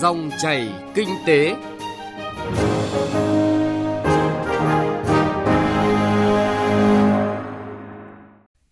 Dòng 0.00 0.30
chảy 0.42 0.68
kinh 0.94 1.08
tế. 1.26 1.56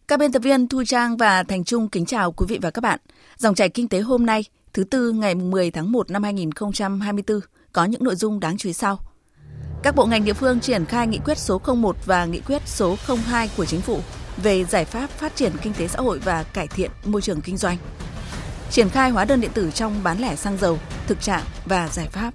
Các 0.09 0.19
biên 0.21 0.33
tập 0.33 0.43
viên 0.43 0.69
Thu 0.69 0.85
Trang 0.85 1.17
và 1.17 1.43
Thành 1.43 1.65
Trung 1.65 1.89
kính 1.89 2.07
chào 2.07 2.33
quý 2.33 2.47
vị 2.49 2.59
và 2.63 2.71
các 2.71 2.81
bạn. 2.81 3.01
Dòng 3.37 3.55
chảy 3.55 3.69
kinh 3.69 3.89
tế 3.89 4.01
hôm 4.01 4.27
nay, 4.27 4.45
thứ 4.73 4.85
tư 4.85 5.13
ngày 5.13 5.35
10 5.35 5.71
tháng 5.71 5.93
1 5.93 6.11
năm 6.11 6.23
2024 6.23 7.41
có 7.73 7.85
những 7.85 8.05
nội 8.05 8.15
dung 8.15 8.41
đáng 8.41 8.57
chú 8.59 8.69
ý 8.69 8.73
sau. 8.73 8.99
Các 9.83 9.97
bộ 9.97 10.07
ngành 10.07 10.25
địa 10.25 10.33
phương 10.33 10.61
triển 10.61 10.85
khai 10.85 11.07
nghị 11.07 11.19
quyết 11.25 11.39
số 11.39 11.61
01 11.77 11.97
và 12.07 12.25
nghị 12.25 12.41
quyết 12.41 12.63
số 12.67 12.97
02 13.27 13.51
của 13.57 13.65
chính 13.65 13.81
phủ 13.81 14.01
về 14.37 14.65
giải 14.65 14.85
pháp 14.85 15.11
phát 15.11 15.37
triển 15.37 15.53
kinh 15.63 15.75
tế 15.75 15.89
xã 15.89 16.01
hội 16.01 16.19
và 16.19 16.43
cải 16.43 16.67
thiện 16.67 16.91
môi 17.05 17.23
trường 17.23 17.41
kinh 17.41 17.57
doanh. 17.57 17.77
Triển 18.71 18.89
khai 18.89 19.11
hóa 19.11 19.25
đơn 19.25 19.41
điện 19.41 19.51
tử 19.55 19.71
trong 19.71 20.03
bán 20.03 20.19
lẻ 20.19 20.37
xăng 20.37 20.59
dầu, 20.59 20.79
thực 21.07 21.21
trạng 21.21 21.43
và 21.67 21.89
giải 21.89 22.09
pháp. 22.09 22.35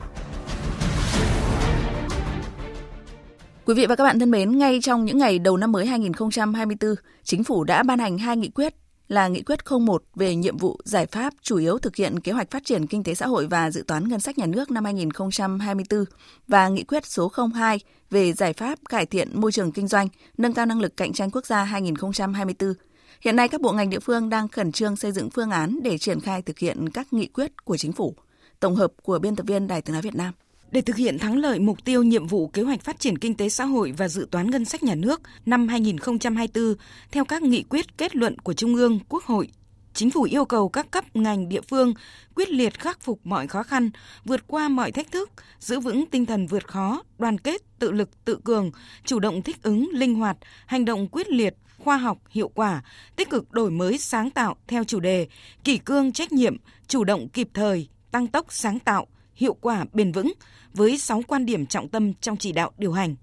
Quý 3.65 3.73
vị 3.73 3.85
và 3.85 3.95
các 3.95 4.03
bạn 4.03 4.19
thân 4.19 4.31
mến, 4.31 4.57
ngay 4.57 4.79
trong 4.81 5.05
những 5.05 5.17
ngày 5.17 5.39
đầu 5.39 5.57
năm 5.57 5.71
mới 5.71 5.85
2024, 5.85 6.95
chính 7.23 7.43
phủ 7.43 7.63
đã 7.63 7.83
ban 7.83 7.99
hành 7.99 8.17
hai 8.17 8.37
nghị 8.37 8.49
quyết 8.49 8.73
là 9.07 9.27
Nghị 9.27 9.41
quyết 9.41 9.59
01 9.79 10.03
về 10.15 10.35
nhiệm 10.35 10.57
vụ 10.57 10.77
giải 10.83 11.05
pháp 11.05 11.33
chủ 11.41 11.57
yếu 11.57 11.77
thực 11.77 11.95
hiện 11.95 12.19
kế 12.19 12.31
hoạch 12.31 12.51
phát 12.51 12.65
triển 12.65 12.87
kinh 12.87 13.03
tế 13.03 13.15
xã 13.15 13.27
hội 13.27 13.47
và 13.47 13.71
dự 13.71 13.83
toán 13.87 14.07
ngân 14.07 14.19
sách 14.19 14.37
nhà 14.37 14.45
nước 14.45 14.71
năm 14.71 14.85
2024 14.85 16.05
và 16.47 16.67
Nghị 16.67 16.83
quyết 16.83 17.05
số 17.05 17.31
02 17.53 17.79
về 18.09 18.33
giải 18.33 18.53
pháp 18.53 18.79
cải 18.89 19.05
thiện 19.05 19.41
môi 19.41 19.51
trường 19.51 19.71
kinh 19.71 19.87
doanh, 19.87 20.07
nâng 20.37 20.53
cao 20.53 20.65
năng 20.65 20.81
lực 20.81 20.97
cạnh 20.97 21.13
tranh 21.13 21.31
quốc 21.31 21.45
gia 21.45 21.63
2024. 21.63 22.73
Hiện 23.21 23.35
nay 23.35 23.47
các 23.47 23.61
bộ 23.61 23.71
ngành 23.71 23.89
địa 23.89 23.99
phương 23.99 24.29
đang 24.29 24.47
khẩn 24.47 24.71
trương 24.71 24.95
xây 24.95 25.11
dựng 25.11 25.29
phương 25.29 25.51
án 25.51 25.79
để 25.83 25.97
triển 25.97 26.19
khai 26.19 26.41
thực 26.41 26.59
hiện 26.59 26.89
các 26.89 27.13
nghị 27.13 27.27
quyết 27.27 27.65
của 27.65 27.77
chính 27.77 27.91
phủ. 27.91 28.15
Tổng 28.61 28.75
hợp 28.75 28.91
của 29.03 29.19
biên 29.19 29.35
tập 29.35 29.45
viên 29.47 29.67
Đài 29.67 29.81
Tiếng 29.81 29.93
nói 29.93 30.01
Việt 30.01 30.15
Nam. 30.15 30.33
Để 30.71 30.81
thực 30.81 30.95
hiện 30.95 31.19
thắng 31.19 31.37
lợi 31.37 31.59
mục 31.59 31.85
tiêu 31.85 32.03
nhiệm 32.03 32.27
vụ 32.27 32.47
kế 32.47 32.61
hoạch 32.61 32.81
phát 32.81 32.99
triển 32.99 33.17
kinh 33.17 33.35
tế 33.35 33.49
xã 33.49 33.65
hội 33.65 33.93
và 33.97 34.07
dự 34.07 34.27
toán 34.31 34.51
ngân 34.51 34.65
sách 34.65 34.83
nhà 34.83 34.95
nước 34.95 35.21
năm 35.45 35.67
2024 35.67 36.75
theo 37.11 37.25
các 37.25 37.41
nghị 37.41 37.63
quyết 37.63 37.97
kết 37.97 38.15
luận 38.15 38.39
của 38.39 38.53
Trung 38.53 38.75
ương, 38.75 38.99
Quốc 39.09 39.23
hội, 39.23 39.49
Chính 39.93 40.11
phủ 40.11 40.23
yêu 40.23 40.45
cầu 40.45 40.69
các 40.69 40.91
cấp 40.91 41.15
ngành 41.15 41.49
địa 41.49 41.61
phương 41.61 41.93
quyết 42.35 42.49
liệt 42.49 42.79
khắc 42.79 43.01
phục 43.01 43.19
mọi 43.23 43.47
khó 43.47 43.63
khăn, 43.63 43.89
vượt 44.25 44.47
qua 44.47 44.69
mọi 44.69 44.91
thách 44.91 45.11
thức, 45.11 45.31
giữ 45.59 45.79
vững 45.79 46.05
tinh 46.05 46.25
thần 46.25 46.47
vượt 46.47 46.67
khó, 46.67 47.03
đoàn 47.19 47.37
kết, 47.37 47.61
tự 47.79 47.91
lực, 47.91 48.25
tự 48.25 48.39
cường, 48.43 48.71
chủ 49.05 49.19
động 49.19 49.41
thích 49.41 49.63
ứng, 49.63 49.89
linh 49.93 50.15
hoạt, 50.15 50.37
hành 50.65 50.85
động 50.85 51.07
quyết 51.07 51.29
liệt, 51.29 51.55
khoa 51.79 51.97
học, 51.97 52.17
hiệu 52.29 52.47
quả, 52.47 52.83
tích 53.15 53.29
cực 53.29 53.51
đổi 53.51 53.71
mới 53.71 53.97
sáng 53.97 54.29
tạo 54.29 54.55
theo 54.67 54.83
chủ 54.83 54.99
đề 54.99 55.27
kỷ 55.63 55.77
cương 55.77 56.11
trách 56.11 56.31
nhiệm, 56.31 56.57
chủ 56.87 57.03
động 57.03 57.29
kịp 57.29 57.47
thời, 57.53 57.87
tăng 58.11 58.27
tốc 58.27 58.45
sáng 58.49 58.79
tạo, 58.79 59.07
hiệu 59.35 59.53
quả 59.53 59.85
bền 59.93 60.11
vững 60.11 60.33
với 60.73 60.97
6 60.97 61.21
quan 61.27 61.45
điểm 61.45 61.65
trọng 61.65 61.89
tâm 61.89 62.13
trong 62.13 62.37
chỉ 62.37 62.51
đạo 62.51 62.71
điều 62.77 62.91
hành. 62.91 63.15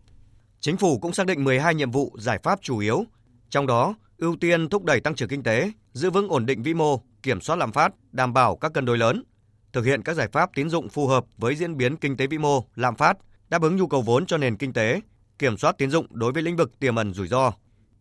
Chính 0.60 0.76
phủ 0.76 0.98
cũng 0.98 1.12
xác 1.12 1.26
định 1.26 1.44
12 1.44 1.74
nhiệm 1.74 1.90
vụ 1.90 2.12
giải 2.18 2.38
pháp 2.42 2.58
chủ 2.62 2.78
yếu, 2.78 3.04
trong 3.50 3.66
đó 3.66 3.94
ưu 4.18 4.36
tiên 4.36 4.68
thúc 4.68 4.84
đẩy 4.84 5.00
tăng 5.00 5.14
trưởng 5.14 5.28
kinh 5.28 5.42
tế, 5.42 5.70
giữ 5.92 6.10
vững 6.10 6.28
ổn 6.28 6.46
định 6.46 6.62
vĩ 6.62 6.74
mô, 6.74 7.00
kiểm 7.22 7.40
soát 7.40 7.56
lạm 7.56 7.72
phát, 7.72 7.94
đảm 8.12 8.32
bảo 8.32 8.56
các 8.56 8.72
cân 8.72 8.84
đối 8.84 8.98
lớn, 8.98 9.22
thực 9.72 9.84
hiện 9.84 10.02
các 10.02 10.14
giải 10.14 10.28
pháp 10.32 10.50
tín 10.54 10.70
dụng 10.70 10.88
phù 10.88 11.06
hợp 11.06 11.24
với 11.36 11.54
diễn 11.54 11.76
biến 11.76 11.96
kinh 11.96 12.16
tế 12.16 12.26
vĩ 12.26 12.38
mô, 12.38 12.64
lạm 12.74 12.96
phát, 12.96 13.18
đáp 13.48 13.62
ứng 13.62 13.76
nhu 13.76 13.86
cầu 13.86 14.02
vốn 14.02 14.26
cho 14.26 14.36
nền 14.36 14.56
kinh 14.56 14.72
tế, 14.72 15.00
kiểm 15.38 15.56
soát 15.56 15.78
tín 15.78 15.90
dụng 15.90 16.06
đối 16.10 16.32
với 16.32 16.42
lĩnh 16.42 16.56
vực 16.56 16.78
tiềm 16.78 16.96
ẩn 16.96 17.14
rủi 17.14 17.28
ro. 17.28 17.52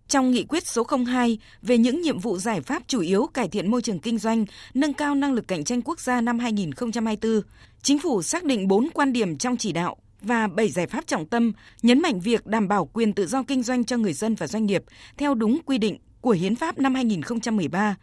Trong 0.07 0.31
nghị 0.31 0.43
quyết 0.43 0.67
số 0.67 0.87
02 1.05 1.39
về 1.61 1.77
những 1.77 2.01
nhiệm 2.01 2.19
vụ 2.19 2.37
giải 2.37 2.61
pháp 2.61 2.83
chủ 2.87 3.01
yếu 3.01 3.27
cải 3.33 3.47
thiện 3.47 3.71
môi 3.71 3.81
trường 3.81 3.99
kinh 3.99 4.17
doanh, 4.17 4.45
nâng 4.73 4.93
cao 4.93 5.15
năng 5.15 5.33
lực 5.33 5.47
cạnh 5.47 5.63
tranh 5.63 5.81
quốc 5.81 5.99
gia 5.99 6.21
năm 6.21 6.39
2024, 6.39 7.41
Chính 7.81 7.99
phủ 7.99 8.23
xác 8.23 8.43
định 8.43 8.67
4 8.67 8.89
quan 8.93 9.13
điểm 9.13 9.37
trong 9.37 9.57
chỉ 9.57 9.71
đạo 9.71 9.97
và 10.21 10.47
7 10.47 10.69
giải 10.69 10.87
pháp 10.87 11.07
trọng 11.07 11.25
tâm, 11.25 11.53
nhấn 11.81 12.01
mạnh 12.01 12.19
việc 12.19 12.45
đảm 12.45 12.67
bảo 12.67 12.85
quyền 12.85 13.13
tự 13.13 13.27
do 13.27 13.43
kinh 13.43 13.63
doanh 13.63 13.83
cho 13.83 13.97
người 13.97 14.13
dân 14.13 14.35
và 14.35 14.47
doanh 14.47 14.65
nghiệp 14.65 14.83
theo 15.17 15.35
đúng 15.35 15.59
quy 15.65 15.77
định 15.77 15.97
của 16.21 16.31
Hiến 16.31 16.55
pháp 16.55 16.77
năm 16.79 16.95
2013, 16.95 17.95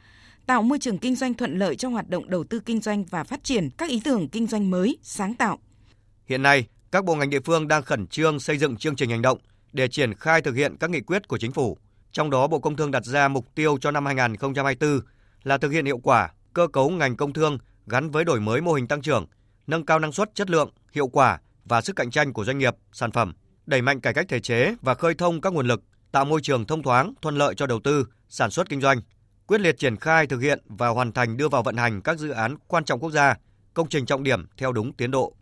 tạo 0.46 0.62
môi 0.62 0.78
trường 0.78 0.98
kinh 0.98 1.14
doanh 1.14 1.34
thuận 1.34 1.58
lợi 1.58 1.76
cho 1.76 1.88
hoạt 1.88 2.08
động 2.08 2.30
đầu 2.30 2.44
tư 2.44 2.60
kinh 2.60 2.80
doanh 2.80 3.04
và 3.04 3.24
phát 3.24 3.44
triển 3.44 3.70
các 3.70 3.90
ý 3.90 4.00
tưởng 4.04 4.28
kinh 4.28 4.46
doanh 4.46 4.70
mới, 4.70 4.98
sáng 5.02 5.34
tạo. 5.34 5.58
Hiện 6.26 6.42
nay, 6.42 6.66
các 6.92 7.04
bộ 7.04 7.14
ngành 7.14 7.30
địa 7.30 7.40
phương 7.44 7.68
đang 7.68 7.82
khẩn 7.82 8.06
trương 8.06 8.40
xây 8.40 8.58
dựng 8.58 8.76
chương 8.76 8.96
trình 8.96 9.10
hành 9.10 9.22
động 9.22 9.38
để 9.72 9.88
triển 9.88 10.14
khai 10.14 10.42
thực 10.42 10.54
hiện 10.54 10.76
các 10.80 10.90
nghị 10.90 11.00
quyết 11.00 11.28
của 11.28 11.38
chính 11.38 11.52
phủ. 11.52 11.78
Trong 12.14 12.30
đó, 12.30 12.46
Bộ 12.46 12.58
Công 12.58 12.76
Thương 12.76 12.90
đặt 12.90 13.04
ra 13.04 13.28
mục 13.28 13.54
tiêu 13.54 13.78
cho 13.80 13.90
năm 13.90 14.06
2024 14.06 15.00
là 15.42 15.58
thực 15.58 15.70
hiện 15.70 15.84
hiệu 15.84 15.98
quả 15.98 16.30
cơ 16.52 16.66
cấu 16.66 16.90
ngành 16.90 17.16
công 17.16 17.32
thương 17.32 17.58
gắn 17.86 18.10
với 18.10 18.24
đổi 18.24 18.40
mới 18.40 18.60
mô 18.60 18.72
hình 18.72 18.86
tăng 18.86 19.02
trưởng, 19.02 19.26
nâng 19.66 19.86
cao 19.86 19.98
năng 19.98 20.12
suất, 20.12 20.34
chất 20.34 20.50
lượng, 20.50 20.70
hiệu 20.92 21.08
quả 21.08 21.40
và 21.64 21.80
sức 21.80 21.96
cạnh 21.96 22.10
tranh 22.10 22.32
của 22.32 22.44
doanh 22.44 22.58
nghiệp, 22.58 22.74
sản 22.92 23.12
phẩm, 23.12 23.34
đẩy 23.66 23.82
mạnh 23.82 24.00
cải 24.00 24.14
cách 24.14 24.26
thể 24.28 24.40
chế 24.40 24.74
và 24.82 24.94
khơi 24.94 25.14
thông 25.14 25.40
các 25.40 25.52
nguồn 25.52 25.66
lực, 25.66 25.82
tạo 26.12 26.24
môi 26.24 26.40
trường 26.42 26.66
thông 26.66 26.82
thoáng, 26.82 27.14
thuận 27.22 27.36
lợi 27.36 27.54
cho 27.54 27.66
đầu 27.66 27.80
tư, 27.84 28.06
sản 28.28 28.50
xuất 28.50 28.68
kinh 28.68 28.80
doanh, 28.80 29.00
quyết 29.46 29.60
liệt 29.60 29.78
triển 29.78 29.96
khai 29.96 30.26
thực 30.26 30.40
hiện 30.40 30.60
và 30.66 30.88
hoàn 30.88 31.12
thành 31.12 31.36
đưa 31.36 31.48
vào 31.48 31.62
vận 31.62 31.76
hành 31.76 32.02
các 32.02 32.18
dự 32.18 32.30
án 32.30 32.56
quan 32.68 32.84
trọng 32.84 33.00
quốc 33.00 33.10
gia, 33.10 33.34
công 33.74 33.88
trình 33.88 34.06
trọng 34.06 34.22
điểm 34.22 34.46
theo 34.56 34.72
đúng 34.72 34.92
tiến 34.92 35.10
độ. 35.10 35.32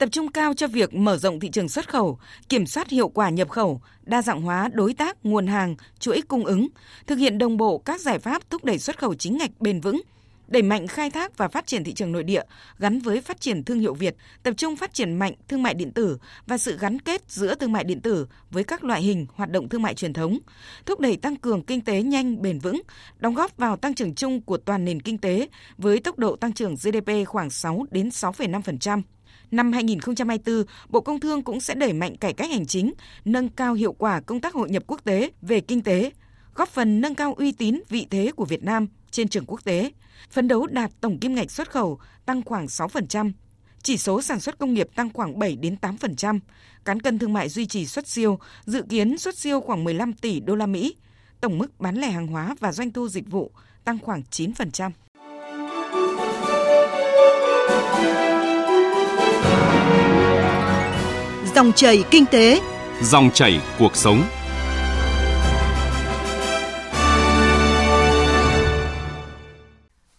Tập 0.00 0.08
trung 0.12 0.32
cao 0.32 0.54
cho 0.54 0.66
việc 0.66 0.94
mở 0.94 1.16
rộng 1.16 1.40
thị 1.40 1.48
trường 1.48 1.68
xuất 1.68 1.88
khẩu, 1.88 2.18
kiểm 2.48 2.66
soát 2.66 2.88
hiệu 2.88 3.08
quả 3.08 3.30
nhập 3.30 3.48
khẩu, 3.48 3.80
đa 4.02 4.22
dạng 4.22 4.42
hóa 4.42 4.68
đối 4.72 4.94
tác, 4.94 5.16
nguồn 5.24 5.46
hàng, 5.46 5.76
chuỗi 5.98 6.22
cung 6.28 6.44
ứng, 6.44 6.68
thực 7.06 7.16
hiện 7.16 7.38
đồng 7.38 7.56
bộ 7.56 7.78
các 7.78 8.00
giải 8.00 8.18
pháp 8.18 8.50
thúc 8.50 8.64
đẩy 8.64 8.78
xuất 8.78 8.98
khẩu 8.98 9.14
chính 9.14 9.38
ngạch 9.38 9.50
bền 9.60 9.80
vững, 9.80 10.00
đẩy 10.48 10.62
mạnh 10.62 10.86
khai 10.86 11.10
thác 11.10 11.38
và 11.38 11.48
phát 11.48 11.66
triển 11.66 11.84
thị 11.84 11.92
trường 11.92 12.12
nội 12.12 12.24
địa 12.24 12.42
gắn 12.78 12.98
với 12.98 13.20
phát 13.20 13.40
triển 13.40 13.64
thương 13.64 13.80
hiệu 13.80 13.94
Việt, 13.94 14.16
tập 14.42 14.54
trung 14.56 14.76
phát 14.76 14.94
triển 14.94 15.12
mạnh 15.12 15.34
thương 15.48 15.62
mại 15.62 15.74
điện 15.74 15.92
tử 15.92 16.18
và 16.46 16.58
sự 16.58 16.78
gắn 16.78 16.98
kết 16.98 17.22
giữa 17.28 17.54
thương 17.54 17.72
mại 17.72 17.84
điện 17.84 18.00
tử 18.00 18.26
với 18.50 18.64
các 18.64 18.84
loại 18.84 19.02
hình 19.02 19.26
hoạt 19.34 19.50
động 19.50 19.68
thương 19.68 19.82
mại 19.82 19.94
truyền 19.94 20.12
thống, 20.12 20.38
thúc 20.86 21.00
đẩy 21.00 21.16
tăng 21.16 21.36
cường 21.36 21.62
kinh 21.62 21.80
tế 21.80 22.02
nhanh 22.02 22.42
bền 22.42 22.58
vững, 22.58 22.82
đóng 23.18 23.34
góp 23.34 23.56
vào 23.56 23.76
tăng 23.76 23.94
trưởng 23.94 24.14
chung 24.14 24.40
của 24.40 24.56
toàn 24.56 24.84
nền 24.84 25.02
kinh 25.02 25.18
tế 25.18 25.48
với 25.78 26.00
tốc 26.00 26.18
độ 26.18 26.36
tăng 26.36 26.52
trưởng 26.52 26.74
GDP 26.74 27.10
khoảng 27.26 27.50
6 27.50 27.84
đến 27.90 28.08
6,5%. 28.08 29.02
Năm 29.50 29.72
2024, 29.72 30.64
Bộ 30.88 31.00
Công 31.00 31.20
Thương 31.20 31.42
cũng 31.42 31.60
sẽ 31.60 31.74
đẩy 31.74 31.92
mạnh 31.92 32.16
cải 32.16 32.32
cách 32.32 32.50
hành 32.50 32.66
chính, 32.66 32.92
nâng 33.24 33.48
cao 33.48 33.74
hiệu 33.74 33.92
quả 33.92 34.20
công 34.20 34.40
tác 34.40 34.54
hội 34.54 34.70
nhập 34.70 34.82
quốc 34.86 35.04
tế 35.04 35.30
về 35.42 35.60
kinh 35.60 35.82
tế, 35.82 36.10
góp 36.54 36.68
phần 36.68 37.00
nâng 37.00 37.14
cao 37.14 37.34
uy 37.34 37.52
tín 37.52 37.80
vị 37.88 38.06
thế 38.10 38.32
của 38.36 38.44
Việt 38.44 38.64
Nam 38.64 38.86
trên 39.10 39.28
trường 39.28 39.44
quốc 39.46 39.64
tế, 39.64 39.92
phấn 40.30 40.48
đấu 40.48 40.66
đạt 40.66 40.90
tổng 41.00 41.18
kim 41.18 41.34
ngạch 41.34 41.50
xuất 41.50 41.70
khẩu 41.70 41.98
tăng 42.26 42.42
khoảng 42.42 42.66
6%, 42.66 43.32
chỉ 43.82 43.96
số 43.96 44.22
sản 44.22 44.40
xuất 44.40 44.58
công 44.58 44.74
nghiệp 44.74 44.88
tăng 44.94 45.12
khoảng 45.12 45.38
7 45.38 45.56
đến 45.56 45.76
8%, 45.80 46.40
cán 46.84 47.00
cân 47.00 47.18
thương 47.18 47.32
mại 47.32 47.48
duy 47.48 47.66
trì 47.66 47.86
xuất 47.86 48.08
siêu, 48.08 48.38
dự 48.64 48.82
kiến 48.88 49.18
xuất 49.18 49.38
siêu 49.38 49.60
khoảng 49.60 49.84
15 49.84 50.12
tỷ 50.12 50.40
đô 50.40 50.54
la 50.54 50.66
Mỹ, 50.66 50.96
tổng 51.40 51.58
mức 51.58 51.80
bán 51.80 51.96
lẻ 51.96 52.10
hàng 52.10 52.26
hóa 52.26 52.54
và 52.60 52.72
doanh 52.72 52.92
thu 52.92 53.08
dịch 53.08 53.30
vụ 53.30 53.50
tăng 53.84 53.98
khoảng 53.98 54.22
9%. 54.30 54.90
Dòng 61.54 61.72
chảy 61.72 62.04
kinh 62.10 62.24
tế, 62.26 62.60
dòng 63.02 63.30
chảy 63.34 63.60
cuộc 63.78 63.96
sống. 63.96 64.22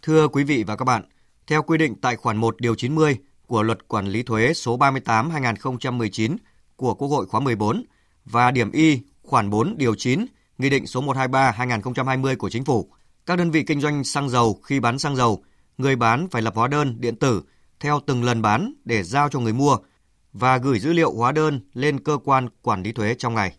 Thưa 0.01 0.27
quý 0.27 0.43
vị 0.43 0.63
và 0.67 0.75
các 0.75 0.85
bạn, 0.85 1.03
theo 1.47 1.63
quy 1.63 1.77
định 1.77 1.95
tại 2.01 2.15
khoản 2.15 2.37
1 2.37 2.61
điều 2.61 2.75
90 2.75 3.17
của 3.47 3.63
Luật 3.63 3.87
Quản 3.87 4.07
lý 4.07 4.23
thuế 4.23 4.53
số 4.53 4.77
38/2019 4.77 6.37
của 6.75 6.93
Quốc 6.93 7.07
hội 7.07 7.25
khóa 7.25 7.39
14 7.39 7.83
và 8.25 8.51
điểm 8.51 8.71
Y 8.71 8.99
khoản 9.23 9.49
4 9.49 9.77
điều 9.77 9.95
9 9.95 10.25
Nghị 10.57 10.69
định 10.69 10.87
số 10.87 11.01
123/2020 11.01 12.35
của 12.35 12.49
Chính 12.49 12.65
phủ, 12.65 12.89
các 13.25 13.35
đơn 13.35 13.51
vị 13.51 13.63
kinh 13.63 13.81
doanh 13.81 14.03
xăng 14.03 14.29
dầu 14.29 14.59
khi 14.63 14.79
bán 14.79 14.99
xăng 14.99 15.15
dầu, 15.15 15.43
người 15.77 15.95
bán 15.95 16.27
phải 16.31 16.41
lập 16.41 16.55
hóa 16.55 16.67
đơn 16.67 16.95
điện 16.99 17.15
tử 17.15 17.41
theo 17.79 17.99
từng 18.05 18.23
lần 18.23 18.41
bán 18.41 18.73
để 18.85 19.03
giao 19.03 19.29
cho 19.29 19.39
người 19.39 19.53
mua 19.53 19.77
và 20.33 20.57
gửi 20.57 20.79
dữ 20.79 20.93
liệu 20.93 21.11
hóa 21.11 21.31
đơn 21.31 21.59
lên 21.73 21.99
cơ 21.99 22.17
quan 22.23 22.47
quản 22.61 22.83
lý 22.83 22.91
thuế 22.91 23.15
trong 23.17 23.35
ngày. 23.35 23.55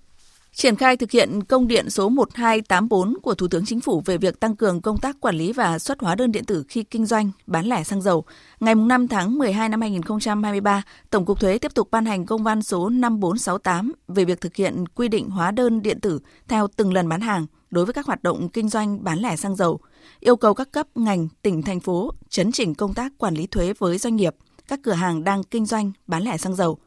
Triển 0.55 0.77
khai 0.77 0.97
thực 0.97 1.11
hiện 1.11 1.45
công 1.45 1.69
điện 1.69 1.91
số 1.91 2.09
1284 2.09 3.15
của 3.23 3.35
Thủ 3.35 3.49
tướng 3.49 3.65
Chính 3.65 3.81
phủ 3.81 4.03
về 4.07 4.19
việc 4.19 4.41
tăng 4.41 4.57
cường 4.57 4.81
công 4.81 4.99
tác 4.99 5.21
quản 5.21 5.37
lý 5.37 5.53
và 5.53 5.79
xuất 5.79 6.01
hóa 6.01 6.15
đơn 6.15 6.33
điện 6.33 6.45
tử 6.45 6.65
khi 6.69 6.83
kinh 6.83 7.07
doanh, 7.07 7.31
bán 7.47 7.67
lẻ 7.67 7.85
xăng 7.85 8.03
dầu. 8.03 8.25
Ngày 8.61 8.75
5 8.75 9.09
tháng 9.09 9.39
12 9.39 9.69
năm 9.69 9.81
2023, 9.81 10.83
Tổng 11.11 11.25
cục 11.25 11.41
Thuế 11.41 11.59
tiếp 11.59 11.75
tục 11.75 11.89
ban 11.91 12.07
hành 12.07 12.27
công 12.27 12.43
văn 12.43 12.63
số 12.63 12.89
5468 12.89 13.93
về 14.09 14.25
việc 14.25 14.41
thực 14.41 14.57
hiện 14.57 14.85
quy 14.95 15.09
định 15.09 15.31
hóa 15.31 15.51
đơn 15.51 15.83
điện 15.83 16.01
tử 16.01 16.21
theo 16.49 16.69
từng 16.77 16.93
lần 16.93 17.09
bán 17.09 17.21
hàng 17.21 17.47
đối 17.71 17.85
với 17.85 17.93
các 17.93 18.07
hoạt 18.07 18.23
động 18.23 18.49
kinh 18.49 18.69
doanh 18.69 19.05
bán 19.05 19.19
lẻ 19.19 19.37
xăng 19.37 19.57
dầu, 19.57 19.81
yêu 20.21 20.37
cầu 20.37 20.55
các 20.55 20.73
cấp 20.73 20.87
ngành, 20.95 21.29
tỉnh, 21.43 21.63
thành 21.63 21.81
phố 21.81 22.11
chấn 22.29 22.53
chỉnh 22.53 22.75
công 22.75 22.95
tác 22.95 23.13
quản 23.19 23.35
lý 23.35 23.47
thuế 23.47 23.73
với 23.79 23.99
doanh 23.99 24.17
nghiệp, 24.17 24.35
các 24.69 24.81
cửa 24.83 24.93
hàng 24.93 25.25
đang 25.25 25.45
kinh 25.45 25.67
doanh 25.67 25.93
bán 26.07 26.23
lẻ 26.23 26.37
xăng 26.37 26.55
dầu, 26.55 26.79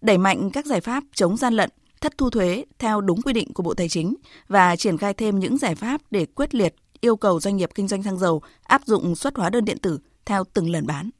đẩy 0.00 0.18
mạnh 0.18 0.50
các 0.50 0.66
giải 0.66 0.80
pháp 0.80 1.04
chống 1.14 1.36
gian 1.36 1.54
lận, 1.54 1.70
thất 2.00 2.18
thu 2.18 2.30
thuế 2.30 2.64
theo 2.78 3.00
đúng 3.00 3.22
quy 3.22 3.32
định 3.32 3.52
của 3.52 3.62
Bộ 3.62 3.74
Tài 3.74 3.88
chính 3.88 4.14
và 4.48 4.76
triển 4.76 4.98
khai 4.98 5.14
thêm 5.14 5.38
những 5.38 5.58
giải 5.58 5.74
pháp 5.74 6.00
để 6.10 6.26
quyết 6.26 6.54
liệt 6.54 6.74
yêu 7.00 7.16
cầu 7.16 7.40
doanh 7.40 7.56
nghiệp 7.56 7.70
kinh 7.74 7.88
doanh 7.88 8.02
xăng 8.02 8.18
dầu 8.18 8.42
áp 8.62 8.82
dụng 8.86 9.16
xuất 9.16 9.36
hóa 9.36 9.50
đơn 9.50 9.64
điện 9.64 9.78
tử 9.78 9.98
theo 10.24 10.44
từng 10.54 10.70
lần 10.70 10.86
bán. 10.86 11.10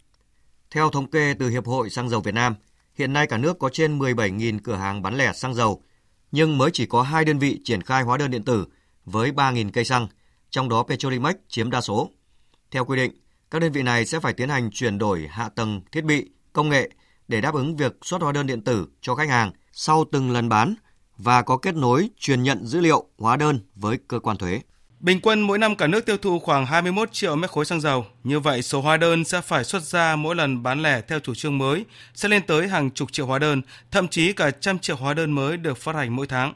Theo 0.71 0.91
thống 0.91 1.11
kê 1.11 1.35
từ 1.39 1.49
Hiệp 1.49 1.67
hội 1.67 1.91
Xăng 1.91 2.09
dầu 2.09 2.21
Việt 2.21 2.35
Nam, 2.35 2.55
hiện 2.95 3.13
nay 3.13 3.27
cả 3.27 3.37
nước 3.37 3.59
có 3.59 3.69
trên 3.69 3.99
17.000 3.99 4.59
cửa 4.65 4.75
hàng 4.75 5.03
bán 5.03 5.17
lẻ 5.17 5.33
xăng 5.33 5.55
dầu, 5.55 5.83
nhưng 6.33 6.59
mới 6.59 6.71
chỉ 6.73 6.87
có 6.87 7.03
hai 7.03 7.25
đơn 7.25 7.39
vị 7.39 7.61
triển 7.65 7.83
khai 7.83 8.03
hóa 8.03 8.17
đơn 8.17 8.31
điện 8.31 8.45
tử 8.45 8.67
với 9.05 9.31
3.000 9.33 9.71
cây 9.73 9.85
xăng, 9.85 10.09
trong 10.51 10.69
đó 10.69 10.83
Petrolimex 10.83 11.35
chiếm 11.49 11.71
đa 11.71 11.81
số. 11.81 12.11
Theo 12.71 12.85
quy 12.85 12.97
định, 12.97 13.13
các 13.55 13.61
đơn 13.61 13.73
vị 13.73 13.83
này 13.83 14.07
sẽ 14.07 14.21
phải 14.21 14.33
tiến 14.33 14.49
hành 14.49 14.71
chuyển 14.71 14.99
đổi 14.99 15.29
hạ 15.31 15.49
tầng 15.49 15.81
thiết 15.93 16.05
bị, 16.05 16.31
công 16.53 16.69
nghệ 16.69 16.91
để 17.29 17.41
đáp 17.41 17.55
ứng 17.55 17.77
việc 17.77 17.97
xuất 18.03 18.23
hóa 18.23 18.33
đơn 18.33 18.47
điện 18.47 18.63
tử 18.63 18.87
cho 19.01 19.15
khách 19.15 19.29
hàng 19.29 19.53
sau 19.73 20.05
từng 20.13 20.31
lần 20.31 20.49
bán 20.49 20.75
và 21.17 21.43
có 21.43 21.57
kết 21.57 21.75
nối 21.75 22.09
truyền 22.19 22.43
nhận 22.43 22.67
dữ 22.67 22.81
liệu 22.81 23.05
hóa 23.19 23.37
đơn 23.37 23.61
với 23.75 23.99
cơ 24.09 24.19
quan 24.19 24.37
thuế. 24.37 24.61
Bình 25.01 25.21
quân 25.23 25.41
mỗi 25.41 25.59
năm 25.59 25.77
cả 25.77 25.87
nước 25.87 26.07
tiêu 26.07 26.17
thụ 26.17 26.39
khoảng 26.39 26.67
21 26.67 27.13
triệu 27.13 27.37
mét 27.37 27.51
khối 27.51 27.65
xăng 27.65 27.81
dầu. 27.81 28.07
Như 28.25 28.41
vậy, 28.41 28.63
số 28.63 28.81
hóa 28.81 28.97
đơn 28.97 29.25
sẽ 29.25 29.41
phải 29.41 29.65
xuất 29.65 29.83
ra 29.83 30.17
mỗi 30.17 30.35
lần 30.35 30.63
bán 30.63 30.83
lẻ 30.83 31.01
theo 31.01 31.21
chủ 31.21 31.35
trương 31.35 31.59
mới 31.59 31.85
sẽ 32.15 32.29
lên 32.29 32.43
tới 32.47 32.69
hàng 32.69 32.91
chục 32.91 33.13
triệu 33.13 33.27
hóa 33.27 33.39
đơn, 33.39 33.63
thậm 33.91 34.09
chí 34.09 34.33
cả 34.33 34.51
trăm 34.51 34.79
triệu 34.79 34.97
hóa 34.97 35.15
đơn 35.15 35.33
mới 35.33 35.57
được 35.57 35.79
phát 35.79 35.95
hành 35.95 36.17
mỗi 36.17 36.27
tháng. 36.27 36.55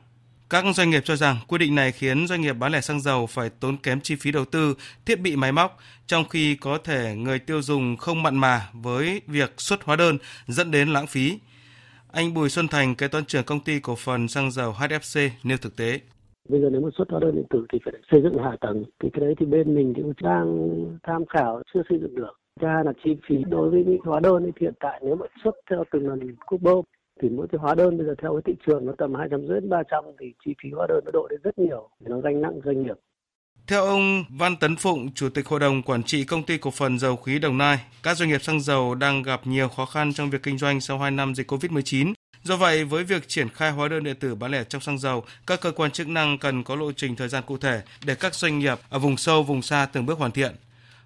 Các 0.51 0.65
doanh 0.75 0.91
nghiệp 0.91 1.01
cho 1.05 1.17
rằng 1.17 1.37
quy 1.49 1.59
định 1.59 1.75
này 1.75 1.93
khiến 1.93 2.27
doanh 2.27 2.41
nghiệp 2.41 2.53
bán 2.53 2.73
lẻ 2.73 2.81
xăng 2.81 3.01
dầu 3.01 3.27
phải 3.27 3.51
tốn 3.61 3.77
kém 3.77 4.01
chi 4.01 4.17
phí 4.17 4.33
đầu 4.33 4.45
tư, 4.45 4.75
thiết 5.07 5.21
bị 5.21 5.37
máy 5.37 5.53
móc, 5.53 5.79
trong 6.07 6.25
khi 6.29 6.57
có 6.57 6.79
thể 6.85 7.15
người 7.17 7.39
tiêu 7.39 7.63
dùng 7.63 7.97
không 7.97 8.23
mặn 8.23 8.37
mà 8.37 8.61
với 8.73 9.23
việc 9.27 9.53
xuất 9.57 9.83
hóa 9.85 9.97
đơn 9.97 10.19
dẫn 10.47 10.71
đến 10.71 10.89
lãng 10.89 11.07
phí. 11.07 11.39
Anh 12.13 12.35
Bùi 12.35 12.49
Xuân 12.49 12.69
Thành, 12.69 12.95
kế 12.95 13.09
toán 13.09 13.25
trưởng 13.25 13.45
công 13.45 13.61
ty 13.61 13.81
cổ 13.81 13.95
phần 13.97 14.29
xăng 14.29 14.51
dầu 14.51 14.73
HFC 14.73 15.29
nêu 15.45 15.59
thực 15.59 15.77
tế. 15.77 16.01
Bây 16.49 16.61
giờ 16.61 16.69
nếu 16.73 16.81
mà 16.81 16.89
xuất 16.99 17.11
hóa 17.11 17.21
đơn 17.21 17.35
điện 17.35 17.47
tử 17.51 17.67
thì 17.73 17.79
phải 17.85 17.95
xây 18.11 18.21
dựng 18.23 18.43
hạ 18.45 18.57
tầng. 18.61 18.85
Thì 19.03 19.09
cái 19.13 19.21
đấy 19.21 19.35
thì 19.41 19.47
bên 19.47 19.75
mình 19.75 19.93
thì 19.97 20.03
đang 20.23 20.69
tham 21.03 21.27
khảo 21.27 21.63
chưa 21.75 21.83
xây 21.89 21.99
dựng 22.03 22.15
được. 22.15 22.33
Thứ 22.61 22.67
là 22.67 22.93
chi 23.05 23.11
phí 23.29 23.37
đối 23.49 23.71
với 23.71 23.85
những 23.87 24.01
hóa 24.05 24.21
đơn 24.21 24.43
thì 24.45 24.53
hiện 24.61 24.75
tại 24.81 25.01
nếu 25.05 25.17
mà 25.17 25.27
xuất 25.45 25.55
theo 25.71 25.85
từng 25.93 26.09
lần 26.09 26.37
cúp 26.47 26.63
bơm 26.63 26.85
thì 27.21 27.29
mỗi 27.29 27.47
cái 27.53 27.59
hóa 27.59 27.75
đơn 27.75 27.97
bây 27.99 28.07
giờ 28.07 28.15
theo 28.23 28.33
cái 28.33 28.43
thị 28.45 28.63
trường 28.67 28.87
nó 28.87 28.93
tầm 28.99 29.15
hai 29.15 29.29
trăm 29.31 29.47
rưỡi 29.47 29.61
ba 29.61 29.83
trăm 29.91 30.05
thì 30.21 30.27
chi 30.45 30.55
phí 30.63 30.71
hóa 30.71 30.87
đơn 30.89 31.01
nó 31.05 31.11
đội 31.11 31.29
lên 31.31 31.41
rất 31.45 31.59
nhiều 31.59 31.89
nó 32.01 32.21
gánh 32.21 32.41
nặng 32.43 32.61
doanh 32.65 32.83
nghiệp 32.83 32.97
theo 33.69 33.85
ông 33.85 34.25
Văn 34.29 34.57
Tấn 34.57 34.77
Phụng, 34.77 35.13
Chủ 35.13 35.29
tịch 35.29 35.47
Hội 35.47 35.61
đồng 35.61 35.83
Quản 35.83 36.03
trị 36.03 36.25
Công 36.25 36.43
ty 36.43 36.59
Cổ 36.59 36.71
phần 36.71 36.99
Dầu 36.99 37.17
khí 37.17 37.39
Đồng 37.39 37.59
Nai, 37.59 37.79
các 38.03 38.17
doanh 38.17 38.29
nghiệp 38.29 38.43
xăng 38.43 38.61
dầu 38.61 38.95
đang 38.95 39.23
gặp 39.23 39.41
nhiều 39.45 39.69
khó 39.69 39.87
khăn 39.87 40.13
trong 40.13 40.31
việc 40.31 40.43
kinh 40.43 40.59
doanh 40.59 40.81
sau 40.81 40.99
2 40.99 41.11
năm 41.11 41.35
dịch 41.35 41.51
COVID-19. 41.51 42.13
Do 42.43 42.57
vậy, 42.57 42.85
với 42.85 43.05
việc 43.05 43.29
triển 43.29 43.49
khai 43.49 43.71
hóa 43.71 43.89
đơn 43.89 44.05
điện 44.05 44.17
tử 44.21 44.35
bán 44.35 44.51
lẻ 44.51 44.65
trong 44.65 44.81
xăng 44.81 44.99
dầu, 44.99 45.25
các 45.47 45.61
cơ 45.61 45.71
quan 45.71 45.91
chức 45.91 46.09
năng 46.09 46.39
cần 46.39 46.65
có 46.65 46.77
lộ 46.77 46.93
trình 46.93 47.17
thời 47.17 47.29
gian 47.29 47.43
cụ 47.47 47.59
thể 47.59 47.83
để 48.07 48.15
các 48.15 48.35
doanh 48.35 48.59
nghiệp 48.59 48.79
ở 48.89 48.99
vùng 48.99 49.17
sâu, 49.17 49.43
vùng 49.43 49.63
xa 49.63 49.89
từng 49.93 50.07
bước 50.07 50.19
hoàn 50.19 50.31
thiện. 50.31 50.55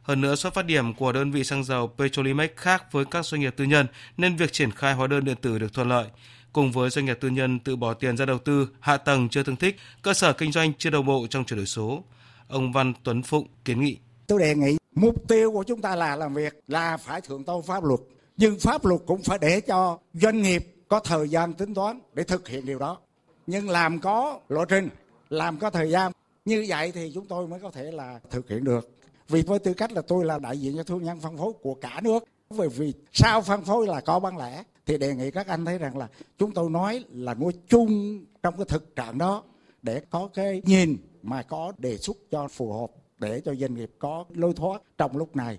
Hơn 0.03 0.21
nữa, 0.21 0.35
xuất 0.35 0.55
phát 0.55 0.67
điểm 0.67 0.95
của 0.95 1.13
đơn 1.13 1.31
vị 1.33 1.45
xăng 1.45 1.65
dầu 1.65 1.95
Petrolimex 1.99 2.51
khác 2.57 2.93
với 2.93 3.05
các 3.05 3.27
doanh 3.27 3.41
nghiệp 3.41 3.55
tư 3.57 3.65
nhân 3.65 3.87
nên 4.17 4.37
việc 4.37 4.53
triển 4.53 4.71
khai 4.71 4.95
hóa 4.95 5.07
đơn 5.07 5.25
điện 5.25 5.37
tử 5.41 5.59
được 5.59 5.73
thuận 5.73 5.89
lợi. 5.89 6.07
Cùng 6.53 6.73
với 6.73 6.91
doanh 6.91 7.05
nghiệp 7.05 7.19
tư 7.21 7.29
nhân 7.29 7.59
tự 7.59 7.77
bỏ 7.77 7.95
tiền 7.95 8.17
ra 8.17 8.25
đầu 8.25 8.39
tư, 8.39 8.69
hạ 8.81 8.97
tầng 8.97 9.29
chưa 9.29 9.43
tương 9.43 9.57
thích, 9.57 9.77
cơ 10.03 10.15
sở 10.15 10.33
kinh 10.33 10.53
doanh 10.53 10.73
chưa 10.79 10.91
đồng 10.91 11.07
bộ 11.07 11.27
trong 11.31 11.45
chuyển 11.45 11.57
đổi 11.57 11.67
số. 11.67 12.05
Ông 12.49 12.73
Văn 12.73 12.93
Tuấn 13.05 13.23
Phụng 13.23 13.47
kiến 13.65 13.81
nghị. 13.81 13.99
Tôi 14.27 14.41
đề 14.41 14.55
nghị 14.55 14.77
mục 14.95 15.29
tiêu 15.29 15.53
của 15.53 15.65
chúng 15.67 15.81
ta 15.81 15.97
là 15.97 16.17
làm 16.17 16.35
việc 16.35 16.61
là 16.69 16.97
phải 16.97 17.21
thượng 17.21 17.45
tôn 17.45 17.63
pháp 17.63 17.85
luật. 17.85 18.01
Nhưng 18.37 18.59
pháp 18.61 18.85
luật 18.85 19.01
cũng 19.07 19.23
phải 19.23 19.39
để 19.41 19.61
cho 19.61 19.99
doanh 20.13 20.43
nghiệp 20.43 20.75
có 20.89 21.01
thời 21.01 21.29
gian 21.29 21.55
tính 21.55 21.75
toán 21.75 22.01
để 22.15 22.23
thực 22.23 22.49
hiện 22.49 22.67
điều 22.67 22.79
đó. 22.79 22.99
Nhưng 23.47 23.71
làm 23.71 23.99
có 23.99 24.41
lộ 24.49 24.65
trình, 24.65 24.89
làm 25.29 25.59
có 25.59 25.71
thời 25.71 25.91
gian. 25.91 26.13
Như 26.45 26.65
vậy 26.69 26.93
thì 26.93 27.11
chúng 27.15 27.27
tôi 27.27 27.49
mới 27.49 27.61
có 27.61 27.71
thể 27.71 27.83
là 27.83 28.21
thực 28.31 28.49
hiện 28.49 28.65
được 28.65 28.91
vì 29.33 29.43
với 29.43 29.59
tư 29.59 29.75
cách 29.75 29.93
là 29.93 30.03
tôi 30.03 30.25
là 30.25 30.39
đại 30.39 30.59
diện 30.59 30.77
cho 30.77 30.83
thương 30.83 31.03
nhân 31.03 31.21
phân 31.21 31.37
phối 31.37 31.53
của 31.63 31.75
cả 31.75 32.01
nước 32.03 32.25
bởi 32.59 32.69
vì 32.69 32.93
sao 33.13 33.43
phân 33.43 33.65
phối 33.65 33.87
là 33.87 34.01
có 34.01 34.21
bán 34.21 34.39
lẻ, 34.39 34.63
thì 34.87 34.99
đề 34.99 35.15
nghị 35.15 35.31
các 35.31 35.47
anh 35.47 35.65
thấy 35.65 35.79
rằng 35.79 35.97
là 35.99 36.09
chúng 36.39 36.51
tôi 36.51 36.71
nói 36.71 37.05
là 37.13 37.35
nói 37.35 37.53
chung 37.69 38.25
trong 38.43 38.57
cái 38.57 38.65
thực 38.69 38.97
trạng 38.97 39.19
đó 39.19 39.43
để 39.83 40.01
có 40.11 40.29
cái 40.35 40.63
nhìn 40.65 40.97
mà 41.23 41.43
có 41.43 41.73
đề 41.79 41.97
xuất 41.97 42.17
cho 42.31 42.49
phù 42.49 42.73
hợp 42.73 42.91
để 43.19 43.41
cho 43.45 43.55
doanh 43.55 43.75
nghiệp 43.75 43.91
có 43.99 44.25
lối 44.35 44.53
thoát 44.55 44.83
trong 44.99 45.17
lúc 45.17 45.37
này. 45.37 45.59